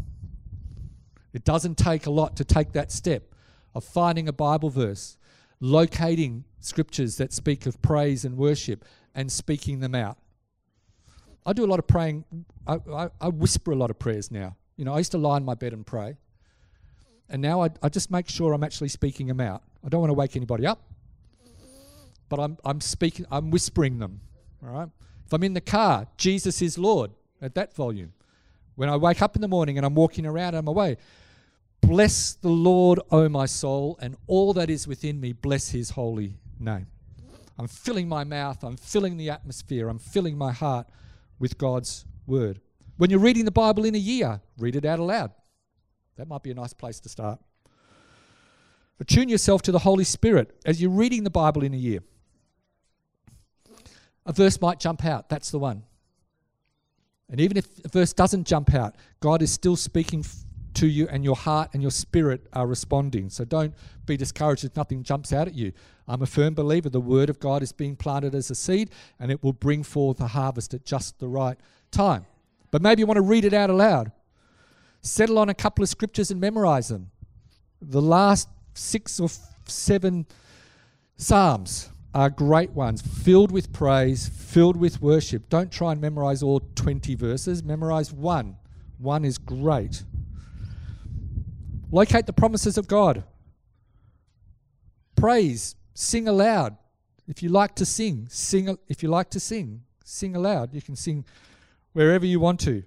It 1.32 1.44
doesn't 1.44 1.76
take 1.76 2.06
a 2.06 2.10
lot 2.10 2.36
to 2.36 2.44
take 2.44 2.72
that 2.72 2.90
step 2.90 3.34
of 3.74 3.84
finding 3.84 4.28
a 4.28 4.32
Bible 4.32 4.70
verse, 4.70 5.16
locating 5.60 6.44
scriptures 6.60 7.16
that 7.18 7.32
speak 7.32 7.66
of 7.66 7.80
praise 7.82 8.24
and 8.24 8.36
worship, 8.36 8.84
and 9.14 9.30
speaking 9.30 9.80
them 9.80 9.94
out. 9.94 10.18
I 11.44 11.52
do 11.52 11.64
a 11.64 11.66
lot 11.66 11.78
of 11.78 11.86
praying. 11.86 12.24
I, 12.66 12.78
I, 12.92 13.08
I, 13.20 13.28
whisper 13.28 13.70
a 13.70 13.76
lot 13.76 13.90
of 13.90 13.98
prayers 13.98 14.30
now. 14.30 14.56
You 14.76 14.84
know, 14.84 14.94
I 14.94 14.98
used 14.98 15.12
to 15.12 15.18
lie 15.18 15.36
in 15.36 15.44
my 15.44 15.54
bed 15.54 15.72
and 15.72 15.86
pray. 15.86 16.16
And 17.28 17.40
now 17.40 17.62
I, 17.62 17.70
I 17.82 17.88
just 17.88 18.10
make 18.10 18.28
sure 18.28 18.52
I'm 18.52 18.64
actually 18.64 18.88
speaking 18.88 19.26
them 19.28 19.40
out. 19.40 19.62
I 19.84 19.88
don't 19.88 20.00
want 20.00 20.10
to 20.10 20.14
wake 20.14 20.36
anybody 20.36 20.66
up, 20.66 20.82
but 22.28 22.40
I'm, 22.40 22.58
I'm 22.64 22.80
speaking, 22.80 23.26
I'm 23.30 23.50
whispering 23.50 23.98
them. 23.98 24.20
All 24.62 24.70
right? 24.70 24.88
If 25.24 25.32
I'm 25.32 25.42
in 25.42 25.54
the 25.54 25.60
car, 25.60 26.06
Jesus 26.16 26.62
is 26.62 26.78
Lord 26.78 27.12
at 27.40 27.54
that 27.54 27.74
volume. 27.74 28.12
When 28.76 28.88
I 28.88 28.96
wake 28.96 29.22
up 29.22 29.34
in 29.34 29.42
the 29.42 29.48
morning 29.48 29.78
and 29.78 29.84
I'm 29.84 29.94
walking 29.94 30.26
around 30.26 30.54
on 30.54 30.64
my 30.64 30.72
way, 30.72 30.98
bless 31.80 32.34
the 32.34 32.48
Lord, 32.48 33.00
O 33.10 33.28
my 33.28 33.46
soul, 33.46 33.98
and 34.00 34.16
all 34.26 34.52
that 34.52 34.70
is 34.70 34.86
within 34.86 35.20
me, 35.20 35.32
bless 35.32 35.70
his 35.70 35.90
holy 35.90 36.38
name. 36.60 36.86
I'm 37.58 37.68
filling 37.68 38.06
my 38.06 38.22
mouth, 38.22 38.62
I'm 38.62 38.76
filling 38.76 39.16
the 39.16 39.30
atmosphere, 39.30 39.88
I'm 39.88 39.98
filling 39.98 40.36
my 40.36 40.52
heart 40.52 40.86
with 41.38 41.56
God's 41.56 42.04
word. 42.26 42.60
When 42.98 43.10
you're 43.10 43.18
reading 43.18 43.46
the 43.46 43.50
Bible 43.50 43.84
in 43.84 43.94
a 43.94 43.98
year, 43.98 44.40
read 44.58 44.76
it 44.76 44.84
out 44.84 44.98
aloud. 44.98 45.32
That 46.16 46.28
might 46.28 46.42
be 46.42 46.50
a 46.50 46.54
nice 46.54 46.72
place 46.72 47.00
to 47.00 47.08
start. 47.08 47.40
Attune 49.00 49.28
yourself 49.28 49.62
to 49.62 49.72
the 49.72 49.80
Holy 49.80 50.04
Spirit 50.04 50.58
as 50.64 50.80
you're 50.80 50.90
reading 50.90 51.24
the 51.24 51.30
Bible 51.30 51.62
in 51.62 51.74
a 51.74 51.78
year. 51.78 52.00
A 54.24 54.32
verse 54.32 54.60
might 54.60 54.80
jump 54.80 55.04
out. 55.04 55.28
That's 55.28 55.50
the 55.50 55.58
one. 55.58 55.84
And 57.28 57.40
even 57.40 57.56
if 57.56 57.66
a 57.84 57.88
verse 57.88 58.12
doesn't 58.12 58.46
jump 58.46 58.74
out, 58.74 58.94
God 59.20 59.42
is 59.42 59.52
still 59.52 59.76
speaking 59.76 60.24
to 60.74 60.86
you, 60.86 61.08
and 61.08 61.24
your 61.24 61.36
heart 61.36 61.70
and 61.72 61.82
your 61.82 61.90
spirit 61.90 62.46
are 62.52 62.66
responding. 62.66 63.30
So 63.30 63.44
don't 63.44 63.74
be 64.04 64.16
discouraged 64.16 64.64
if 64.64 64.76
nothing 64.76 65.02
jumps 65.02 65.32
out 65.32 65.48
at 65.48 65.54
you. 65.54 65.72
I'm 66.06 66.22
a 66.22 66.26
firm 66.26 66.54
believer 66.54 66.90
the 66.90 67.00
Word 67.00 67.30
of 67.30 67.40
God 67.40 67.62
is 67.62 67.72
being 67.72 67.96
planted 67.96 68.34
as 68.34 68.50
a 68.50 68.54
seed, 68.54 68.90
and 69.18 69.30
it 69.30 69.42
will 69.42 69.54
bring 69.54 69.82
forth 69.82 70.20
a 70.20 70.28
harvest 70.28 70.74
at 70.74 70.84
just 70.84 71.18
the 71.18 71.28
right 71.28 71.58
time. 71.90 72.26
But 72.70 72.82
maybe 72.82 73.00
you 73.00 73.06
want 73.06 73.16
to 73.16 73.22
read 73.22 73.44
it 73.44 73.54
out 73.54 73.70
aloud. 73.70 74.12
Settle 75.00 75.38
on 75.38 75.48
a 75.48 75.54
couple 75.54 75.82
of 75.82 75.88
scriptures 75.88 76.30
and 76.30 76.40
memorize 76.40 76.88
them. 76.88 77.10
The 77.80 78.02
last 78.02 78.48
six 78.74 79.18
or 79.18 79.28
seven 79.66 80.26
Psalms 81.16 81.88
are 82.14 82.30
great 82.30 82.70
ones, 82.70 83.02
filled 83.02 83.52
with 83.52 83.72
praise, 83.72 84.28
filled 84.28 84.76
with 84.76 85.02
worship. 85.02 85.48
Don't 85.48 85.70
try 85.70 85.92
and 85.92 86.00
memorize 86.00 86.42
all 86.42 86.60
20 86.74 87.14
verses, 87.14 87.62
memorize 87.62 88.12
one. 88.12 88.56
One 88.98 89.24
is 89.24 89.36
great. 89.38 90.02
Locate 91.90 92.26
the 92.26 92.32
promises 92.32 92.78
of 92.78 92.88
God. 92.88 93.24
Praise, 95.14 95.74
sing 95.94 96.28
aloud. 96.28 96.76
If 97.28 97.42
you 97.42 97.48
like 97.48 97.74
to 97.76 97.84
sing, 97.84 98.28
sing 98.30 98.78
if 98.88 99.02
you 99.02 99.08
like 99.08 99.30
to 99.30 99.40
sing, 99.40 99.82
sing 100.04 100.36
aloud. 100.36 100.72
You 100.74 100.82
can 100.82 100.96
sing 100.96 101.24
wherever 101.92 102.24
you 102.24 102.38
want 102.38 102.60
to. 102.60 102.84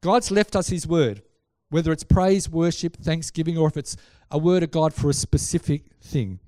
God's 0.00 0.30
left 0.30 0.54
us 0.54 0.68
his 0.68 0.86
word, 0.86 1.22
whether 1.70 1.90
it's 1.90 2.04
praise, 2.04 2.48
worship, 2.48 2.96
thanksgiving 2.98 3.56
or 3.56 3.68
if 3.68 3.76
it's 3.76 3.96
a 4.30 4.36
word 4.36 4.62
of 4.62 4.70
God 4.70 4.92
for 4.92 5.08
a 5.08 5.14
specific 5.14 5.84
thing. 6.02 6.40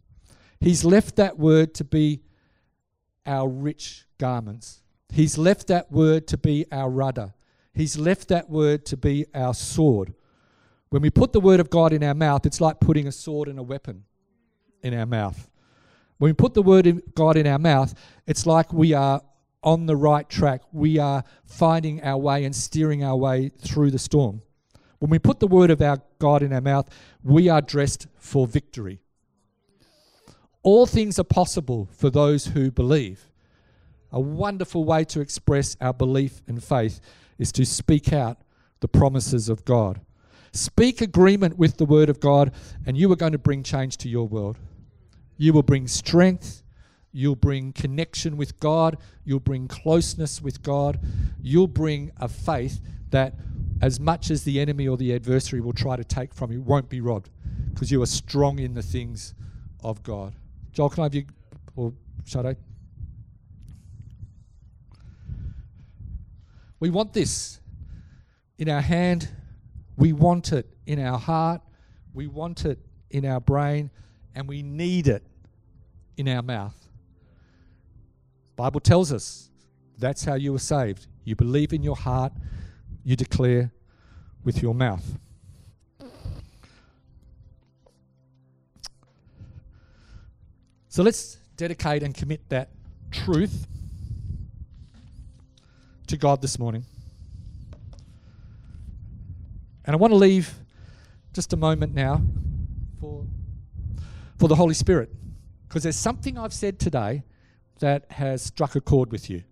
He's 0.61 0.85
left 0.85 1.17
that 1.17 1.39
word 1.39 1.75
to 1.75 1.85
be 1.85 2.23
our 3.25 3.49
rich 3.49 4.07
garments. 4.19 4.83
He's 5.11 5.39
left 5.39 5.69
that 5.69 5.91
word 5.91 6.27
to 6.29 6.39
be 6.39 6.67
our 6.73 6.91
rudder. 6.91 7.35
He's 7.73 7.99
left 7.99 8.29
that 8.29 8.49
word 8.49 8.87
to 8.87 8.97
be 8.97 9.27
our 9.35 9.55
sword. 9.55 10.15
When 10.89 11.03
we 11.03 11.11
put 11.11 11.33
the 11.33 11.41
word 11.41 11.61
of 11.61 11.69
God 11.69 11.93
in 11.93 12.03
our 12.03 12.15
mouth, 12.15 12.47
it's 12.47 12.61
like 12.61 12.81
putting 12.81 13.07
a 13.07 13.13
sword 13.13 13.49
and 13.49 13.59
a 13.59 13.63
weapon 13.63 14.05
in 14.83 14.95
our 14.95 15.07
mouth. 15.07 15.49
When 16.19 16.31
we 16.31 16.33
put 16.33 16.55
the 16.55 16.63
word 16.63 16.87
of 16.87 17.03
God 17.15 17.37
in 17.37 17.47
our 17.47 17.59
mouth, 17.59 17.95
it's 18.27 18.47
like 18.47 18.73
we 18.73 18.95
are 18.95 19.21
on 19.63 19.87
the 19.87 19.97
right 19.97 20.29
track. 20.29 20.63
We 20.73 20.99
are 20.99 21.25
finding 21.45 22.03
our 22.03 22.17
way 22.17 22.45
and 22.45 22.55
steering 22.55 23.05
our 23.05 23.17
way 23.17 23.51
through 23.59 23.91
the 23.91 23.99
storm. 23.99 24.43
When 24.99 25.11
we 25.11 25.19
put 25.19 25.41
the 25.41 25.47
word 25.47 25.71
of 25.71 25.83
our 25.83 26.01
God 26.19 26.43
in 26.43 26.53
our 26.53 26.61
mouth, 26.61 26.89
we 27.23 27.49
are 27.49 27.61
dressed 27.61 28.07
for 28.17 28.47
victory. 28.47 29.01
All 30.67 30.85
things 30.85 31.17
are 31.21 31.23
possible 31.23 31.89
for 31.93 32.11
those 32.11 32.47
who 32.47 32.73
believe. 32.73 33.31
A 34.11 34.19
wonderful 34.19 34.83
way 34.83 35.05
to 35.05 35.21
express 35.21 35.77
our 35.81 35.95
belief 35.95 36.43
and 36.49 36.61
faith 36.61 37.01
is 37.39 37.53
to 37.53 37.65
speak 37.65 38.13
out 38.13 38.39
the 38.81 38.89
promises 38.89 39.49
of 39.49 39.65
God. 39.65 40.01
Speak 40.51 41.01
agreement 41.01 41.57
with 41.57 41.77
the 41.77 41.85
word 41.85 42.09
of 42.09 42.19
God, 42.19 42.53
and 42.85 42.97
you 42.97 43.13
are 43.13 43.17
going 43.17 43.31
to 43.31 43.39
bring 43.39 43.63
change 43.63 43.97
to 43.99 44.09
your 44.09 44.27
world. 44.27 44.59
You 45.37 45.53
will 45.53 45.63
bring 45.63 45.87
strength. 45.87 46.65
You'll 47.13 47.37
bring 47.37 47.73
connection 47.73 48.37
with 48.37 48.59
God. 48.59 48.99
You'll 49.25 49.39
bring 49.39 49.69
closeness 49.69 50.43
with 50.43 50.65
God. 50.65 50.99
You'll 51.41 51.69
bring 51.69 52.11
a 52.17 52.27
faith 52.27 52.81
that, 53.11 53.37
as 53.81 54.01
much 54.01 54.33
as 54.33 54.43
the 54.43 54.59
enemy 54.59 54.89
or 54.89 54.97
the 54.97 55.15
adversary 55.15 55.61
will 55.61 55.73
try 55.73 55.95
to 55.95 56.03
take 56.03 56.35
from 56.35 56.51
you, 56.51 56.61
won't 56.61 56.89
be 56.89 57.01
robbed 57.01 57.31
because 57.73 57.93
you 57.93 58.03
are 58.03 58.07
strong 58.07 58.59
in 58.59 58.75
the 58.75 58.83
things 58.83 59.33
of 59.85 60.03
God. 60.03 60.35
Joel, 60.77 60.91
can 60.91 61.01
I 61.01 61.05
have 61.05 61.15
you, 61.15 61.25
or 61.75 61.95
Shadow? 62.27 62.55
We 66.79 66.91
want 66.91 67.15
this 67.15 67.61
in 68.59 68.69
our 68.69 68.83
hand. 68.83 69.31
We 69.97 70.13
want 70.13 70.53
it 70.53 70.67
in 70.85 71.01
our 71.01 71.19
heart. 71.19 71.63
We 72.13 72.27
want 72.27 72.67
it 72.67 72.79
in 73.09 73.25
our 73.25 73.41
brain. 73.41 73.91
And 74.35 74.47
we 74.47 74.63
need 74.63 75.09
it 75.09 75.27
in 76.19 76.29
our 76.29 76.43
mouth. 76.43 76.77
Bible 78.55 78.81
tells 78.81 79.11
us 79.15 79.49
that's 79.97 80.25
how 80.27 80.35
you 80.35 80.55
are 80.55 80.59
saved. 80.59 81.07
You 81.25 81.37
believe 81.37 81.73
in 81.73 81.83
your 81.83 81.97
heart, 81.97 82.35
you 83.03 83.17
declare 83.17 83.73
with 84.45 84.61
your 84.61 84.75
mouth. 84.75 85.19
So 90.97 91.03
let's 91.03 91.37
dedicate 91.59 92.03
and 92.03 92.15
commit 92.15 92.49
that 92.49 92.71
truth 93.11 93.67
to 96.07 96.17
God 96.17 96.41
this 96.41 96.59
morning. 96.59 96.87
And 99.85 99.95
I 99.95 99.97
want 99.99 100.13
to 100.13 100.17
leave 100.17 100.55
just 101.35 101.53
a 101.53 101.57
moment 101.59 101.93
now 101.93 102.23
for, 102.99 103.27
for 104.39 104.49
the 104.49 104.55
Holy 104.55 104.73
Spirit. 104.73 105.11
Because 105.69 105.83
there's 105.83 105.97
something 105.97 106.39
I've 106.39 106.55
said 106.55 106.79
today 106.79 107.25
that 107.81 108.11
has 108.13 108.41
struck 108.41 108.75
a 108.75 108.81
chord 108.81 109.13
with 109.13 109.29
you. 109.29 109.43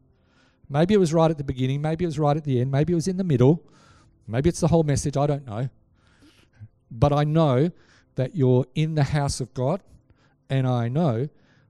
Maybe 0.71 0.95
it 0.95 0.99
was 0.99 1.13
right 1.13 1.31
at 1.31 1.37
the 1.37 1.45
beginning, 1.45 1.83
maybe 1.83 2.07
it 2.07 2.09
was 2.09 2.19
right 2.19 2.39
at 2.39 2.45
the 2.45 2.59
end, 2.59 2.71
maybe 2.71 2.95
it 2.95 2.97
was 2.97 3.07
in 3.07 3.19
the 3.19 3.23
middle, 3.23 3.63
maybe 4.27 4.49
it's 4.49 4.61
the 4.61 4.69
whole 4.69 4.83
message, 4.83 5.19
I 5.19 5.27
don't 5.27 5.47
know. 5.47 5.69
But 6.91 7.13
I 7.13 7.25
know 7.25 7.71
that 8.15 8.35
you're 8.35 8.65
in 8.75 8.95
the 8.95 9.05
house 9.05 9.43
of 9.43 9.53
God, 9.53 9.83
and 10.55 10.69
I 10.69 10.89
know 10.89 11.29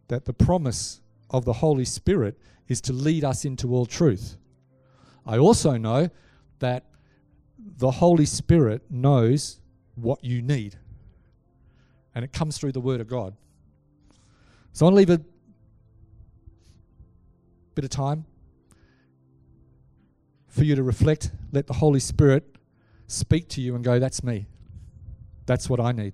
that 0.09 0.27
the 0.27 0.35
promise 0.35 1.01
of 1.31 1.47
the 1.47 1.55
Holy 1.55 1.87
Spirit 1.87 2.39
is 2.69 2.81
to 2.83 2.93
lead 2.93 3.25
us 3.25 3.45
into 3.45 3.75
all 3.75 3.87
truth. 3.87 4.37
I 5.27 5.39
also 5.39 5.79
know 5.79 6.11
that 6.59 6.85
the 7.59 7.91
Holy 7.91 8.27
Spirit 8.27 8.83
knows 8.91 9.61
what 9.95 10.23
you 10.23 10.43
need, 10.43 10.77
and 12.15 12.25
it 12.25 12.33
comes 12.33 12.59
through 12.59 12.73
the 12.73 12.81
Word 12.81 13.01
of 13.01 13.09
God. 13.09 13.35
So 14.75 14.85
I 14.85 14.91
want 14.91 14.95
to 14.95 14.99
leave 14.99 15.11
a 15.11 15.25
bit 17.75 17.85
of 17.85 17.91
time 17.91 18.27
for 20.47 20.63
you 20.65 20.75
to 20.75 20.83
reflect. 20.83 21.31
Let 21.53 21.67
the 21.67 21.75
Holy 21.75 22.01
Spirit 22.01 22.45
speak 23.07 23.49
to 23.51 23.63
you 23.63 23.75
and 23.75 23.83
go, 23.83 23.99
That's 23.99 24.23
me. 24.23 24.47
That's 25.47 25.71
what 25.71 25.81
I 25.81 25.93
need. 25.93 26.13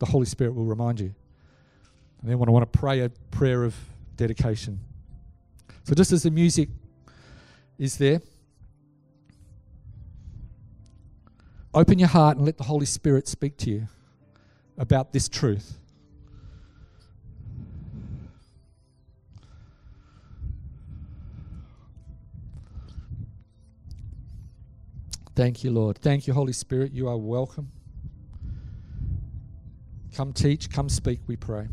The 0.00 0.06
Holy 0.06 0.26
Spirit 0.26 0.54
will 0.54 0.64
remind 0.64 0.98
you. 0.98 1.14
And 2.20 2.30
then 2.30 2.38
when 2.38 2.48
I 2.48 2.52
want 2.52 2.70
to 2.70 2.78
pray 2.78 3.00
a 3.00 3.10
prayer 3.30 3.64
of 3.64 3.74
dedication. 4.16 4.80
So 5.84 5.94
just 5.94 6.12
as 6.12 6.24
the 6.24 6.30
music 6.30 6.68
is 7.78 7.96
there, 7.96 8.20
open 11.72 11.98
your 11.98 12.08
heart 12.08 12.36
and 12.36 12.44
let 12.44 12.58
the 12.58 12.64
Holy 12.64 12.86
Spirit 12.86 13.28
speak 13.28 13.56
to 13.58 13.70
you 13.70 13.88
about 14.76 15.12
this 15.12 15.28
truth. 15.28 15.78
Thank 25.34 25.62
you, 25.62 25.70
Lord. 25.70 25.98
Thank 25.98 26.26
you, 26.26 26.34
Holy 26.34 26.52
Spirit. 26.52 26.92
You 26.92 27.06
are 27.08 27.16
welcome. 27.16 27.70
Come 30.16 30.32
teach, 30.32 30.68
come 30.68 30.88
speak, 30.88 31.20
we 31.28 31.36
pray. 31.36 31.68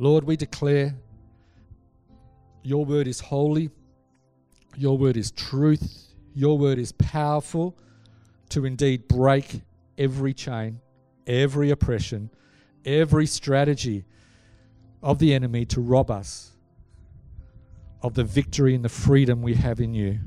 Lord, 0.00 0.24
we 0.24 0.34
declare 0.34 0.94
your 2.62 2.86
word 2.86 3.06
is 3.06 3.20
holy, 3.20 3.68
your 4.74 4.96
word 4.96 5.18
is 5.18 5.30
truth, 5.30 6.14
your 6.34 6.56
word 6.56 6.78
is 6.78 6.90
powerful 6.92 7.76
to 8.48 8.64
indeed 8.64 9.08
break 9.08 9.60
every 9.98 10.32
chain, 10.32 10.80
every 11.26 11.68
oppression, 11.68 12.30
every 12.86 13.26
strategy 13.26 14.06
of 15.02 15.18
the 15.18 15.34
enemy 15.34 15.66
to 15.66 15.82
rob 15.82 16.10
us 16.10 16.52
of 18.02 18.14
the 18.14 18.24
victory 18.24 18.74
and 18.74 18.82
the 18.82 18.88
freedom 18.88 19.42
we 19.42 19.52
have 19.52 19.80
in 19.80 19.92
you. 19.92 20.18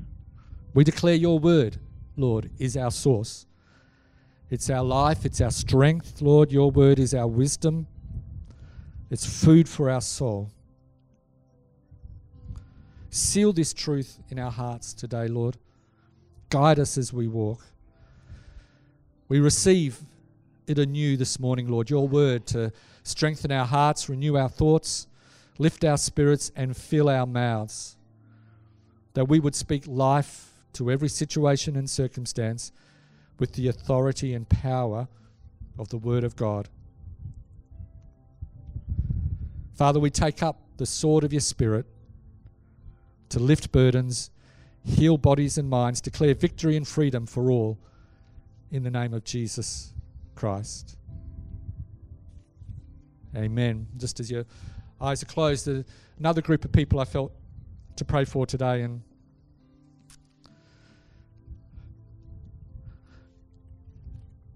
We 0.75 0.83
declare 0.83 1.15
your 1.15 1.39
word, 1.39 1.77
Lord, 2.15 2.51
is 2.59 2.77
our 2.77 2.91
source. 2.91 3.47
It's 4.51 4.69
our 4.69 4.83
life, 4.83 5.25
it's 5.25 5.41
our 5.41 5.49
strength, 5.49 6.21
Lord. 6.21 6.51
Your 6.51 6.69
word 6.69 6.99
is 6.99 7.15
our 7.15 7.25
wisdom, 7.25 7.87
it's 9.13 9.27
food 9.27 9.69
for 9.69 9.91
our 9.91 10.01
soul. 10.01 10.49
Seal 13.11 13.53
this 13.53 13.71
truth 13.71 14.17
in 14.31 14.39
our 14.39 14.49
hearts 14.49 14.91
today, 14.91 15.27
Lord. 15.27 15.55
Guide 16.49 16.79
us 16.79 16.97
as 16.97 17.13
we 17.13 17.27
walk. 17.27 17.61
We 19.27 19.39
receive 19.39 19.99
it 20.65 20.79
anew 20.79 21.15
this 21.15 21.39
morning, 21.39 21.67
Lord, 21.67 21.91
your 21.91 22.07
word 22.07 22.47
to 22.47 22.71
strengthen 23.03 23.51
our 23.51 23.67
hearts, 23.67 24.09
renew 24.09 24.35
our 24.35 24.49
thoughts, 24.49 25.05
lift 25.59 25.85
our 25.85 25.97
spirits, 25.99 26.51
and 26.55 26.75
fill 26.75 27.07
our 27.07 27.27
mouths. 27.27 27.95
That 29.13 29.25
we 29.25 29.39
would 29.39 29.53
speak 29.53 29.83
life 29.85 30.53
to 30.73 30.89
every 30.89 31.09
situation 31.09 31.75
and 31.75 31.87
circumstance 31.87 32.71
with 33.37 33.53
the 33.53 33.67
authority 33.67 34.33
and 34.33 34.49
power 34.49 35.07
of 35.77 35.89
the 35.89 35.99
Word 35.99 36.23
of 36.23 36.35
God. 36.35 36.67
Father, 39.73 39.99
we 39.99 40.09
take 40.09 40.43
up 40.43 40.59
the 40.77 40.85
sword 40.85 41.23
of 41.23 41.33
your 41.33 41.41
Spirit 41.41 41.85
to 43.29 43.39
lift 43.39 43.71
burdens, 43.71 44.29
heal 44.85 45.17
bodies 45.17 45.57
and 45.57 45.69
minds, 45.69 46.01
declare 46.01 46.33
victory 46.33 46.77
and 46.77 46.87
freedom 46.87 47.25
for 47.25 47.49
all 47.49 47.77
in 48.71 48.83
the 48.83 48.91
name 48.91 49.13
of 49.13 49.23
Jesus. 49.23 49.93
Christ. 50.35 50.97
Amen. 53.35 53.87
Just 53.97 54.19
as 54.19 54.29
your 54.29 54.45
eyes 55.01 55.23
are 55.23 55.27
closed, 55.27 55.69
another 56.19 56.41
group 56.41 56.65
of 56.65 56.71
people 56.71 56.99
I 56.99 57.05
felt 57.05 57.31
to 57.95 58.05
pray 58.05 58.25
for 58.25 58.45
today, 58.45 58.81
and 58.81 59.01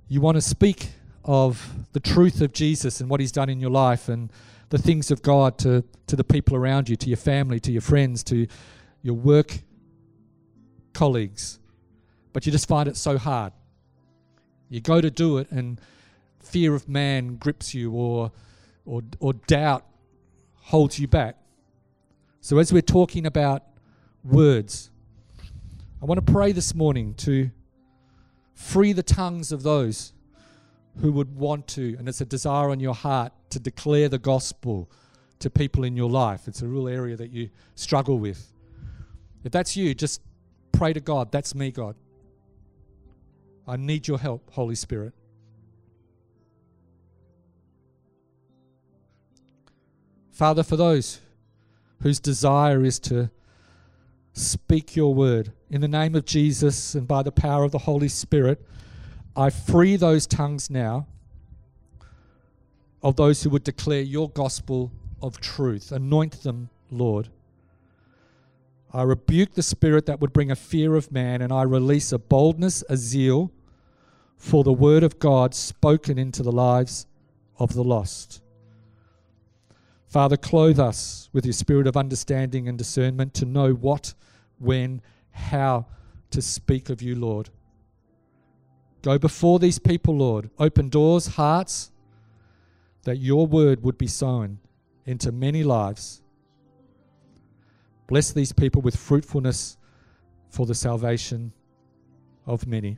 you 0.08 0.21
want 0.21 0.36
to 0.36 0.41
speak 0.41 0.89
of 1.27 1.75
the 1.91 1.99
truth 1.99 2.41
of 2.41 2.53
Jesus 2.53 3.01
and 3.01 3.09
what 3.09 3.19
He's 3.19 3.31
done 3.31 3.49
in 3.49 3.59
your 3.59 3.69
life 3.69 4.07
and 4.07 4.31
the 4.69 4.77
things 4.77 5.11
of 5.11 5.21
God 5.21 5.57
to, 5.59 5.83
to 6.07 6.15
the 6.15 6.23
people 6.23 6.55
around 6.55 6.89
you, 6.89 6.95
to 6.95 7.07
your 7.07 7.17
family, 7.17 7.59
to 7.59 7.71
your 7.71 7.81
friends, 7.81 8.23
to 8.25 8.47
your 9.01 9.13
work 9.15 9.59
colleagues, 10.93 11.59
but 12.33 12.45
you 12.45 12.51
just 12.51 12.67
find 12.67 12.89
it 12.89 12.97
so 12.97 13.17
hard. 13.17 13.53
You 14.69 14.81
go 14.81 14.99
to 14.99 15.11
do 15.11 15.37
it, 15.37 15.51
and 15.51 15.79
fear 16.41 16.73
of 16.73 16.89
man 16.89 17.35
grips 17.35 17.73
you, 17.73 17.91
or, 17.91 18.31
or, 18.85 19.03
or 19.19 19.33
doubt 19.33 19.85
holds 20.55 20.99
you 20.99 21.07
back. 21.07 21.37
So, 22.41 22.57
as 22.57 22.73
we're 22.73 22.81
talking 22.81 23.25
about 23.25 23.63
words, 24.23 24.89
I 26.01 26.05
want 26.05 26.25
to 26.25 26.31
pray 26.31 26.51
this 26.51 26.73
morning 26.75 27.13
to 27.15 27.49
free 28.53 28.91
the 28.91 29.03
tongues 29.03 29.51
of 29.51 29.63
those 29.63 30.13
who 30.99 31.12
would 31.12 31.36
want 31.36 31.67
to, 31.67 31.95
and 31.99 32.07
it's 32.10 32.21
a 32.21 32.25
desire 32.25 32.69
on 32.69 32.79
your 32.79 32.95
heart 32.95 33.31
to 33.51 33.60
declare 33.60 34.10
the 34.10 34.17
gospel 34.17 34.89
to 35.39 35.49
people 35.49 35.83
in 35.83 35.95
your 35.95 36.10
life. 36.10 36.47
It's 36.47 36.62
a 36.62 36.67
real 36.67 36.88
area 36.88 37.15
that 37.15 37.31
you 37.31 37.49
struggle 37.75 38.17
with. 38.17 38.51
If 39.43 39.51
that's 39.51 39.77
you, 39.77 39.93
just 39.93 40.21
pray 40.71 40.93
to 40.93 40.99
God. 40.99 41.31
That's 41.31 41.53
me, 41.53 41.71
God. 41.71 41.95
I 43.67 43.77
need 43.77 44.07
your 44.07 44.17
help, 44.17 44.49
Holy 44.51 44.75
Spirit. 44.75 45.13
Father, 50.31 50.63
for 50.63 50.75
those 50.75 51.19
whose 52.01 52.19
desire 52.19 52.83
is 52.83 52.99
to 52.99 53.29
speak 54.33 54.95
your 54.95 55.13
word, 55.13 55.51
in 55.69 55.81
the 55.81 55.88
name 55.88 56.15
of 56.15 56.25
Jesus 56.25 56.93
and 56.93 57.07
by 57.07 57.23
the 57.23 57.31
power 57.31 57.63
of 57.63 57.71
the 57.71 57.79
Holy 57.79 58.07
Spirit, 58.07 58.63
I 59.38 59.52
free 59.52 59.97
those 59.97 60.26
tongues 60.26 60.71
now 60.71 61.06
of 63.04 63.17
those 63.17 63.43
who 63.43 63.52
would 63.52 63.63
declare 63.63 64.02
your 64.02 64.32
gospel 64.32 64.91
of 65.21 65.39
truth. 65.39 65.91
Anoint 65.91 66.41
them, 66.41 66.69
Lord. 66.89 67.30
I 68.91 69.04
rebuke 69.04 69.54
the 69.54 69.62
spirit 69.62 70.08
that 70.08 70.19
would 70.19 70.34
bring 70.34 70.50
a 70.50 70.56
fear 70.56 70.95
of 70.95 71.12
man, 71.12 71.43
and 71.43 71.54
I 71.54 71.62
release 71.62 72.12
a 72.12 72.17
boldness, 72.17 72.84
a 72.89 72.97
zeal, 72.97 73.52
for 74.38 74.63
the 74.63 74.73
word 74.73 75.04
of 75.04 75.19
God 75.19 75.54
spoken 75.54 76.17
into 76.17 76.41
the 76.41 76.52
lives 76.52 77.06
of 77.60 77.76
the 77.76 77.84
lost. 77.84 78.41
Father, 80.08 80.38
clothe 80.38 80.80
us 80.80 81.30
with 81.32 81.45
your 81.45 81.54
spirit 81.54 81.86
of 81.86 81.95
understanding 81.95 82.67
and 82.67 82.76
discernment 82.76 83.36
to 83.36 83.45
know 83.45 83.73
what, 83.73 84.15
when, 84.58 85.00
how 85.30 85.86
to 86.32 86.41
speak 86.41 86.89
of 86.89 87.03
you, 87.03 87.16
Lord. 87.16 87.51
Go 89.02 89.18
before 89.18 89.60
these 89.60 89.80
people, 89.80 90.18
Lord. 90.18 90.50
Open 90.60 90.89
doors, 90.89 91.28
hearts, 91.28 91.91
that 93.04 93.18
your 93.18 93.48
word 93.48 93.84
would 93.84 93.98
be 93.98 94.08
sown 94.08 94.60
into 95.06 95.32
many 95.32 95.64
lives. 95.64 96.22
Bless 98.08 98.32
these 98.32 98.52
people 98.52 98.82
with 98.82 98.95
fruitfulness 98.95 99.78
for 100.50 100.66
the 100.66 100.76
salvation 100.76 101.54
of 102.45 102.68
many. 102.68 102.98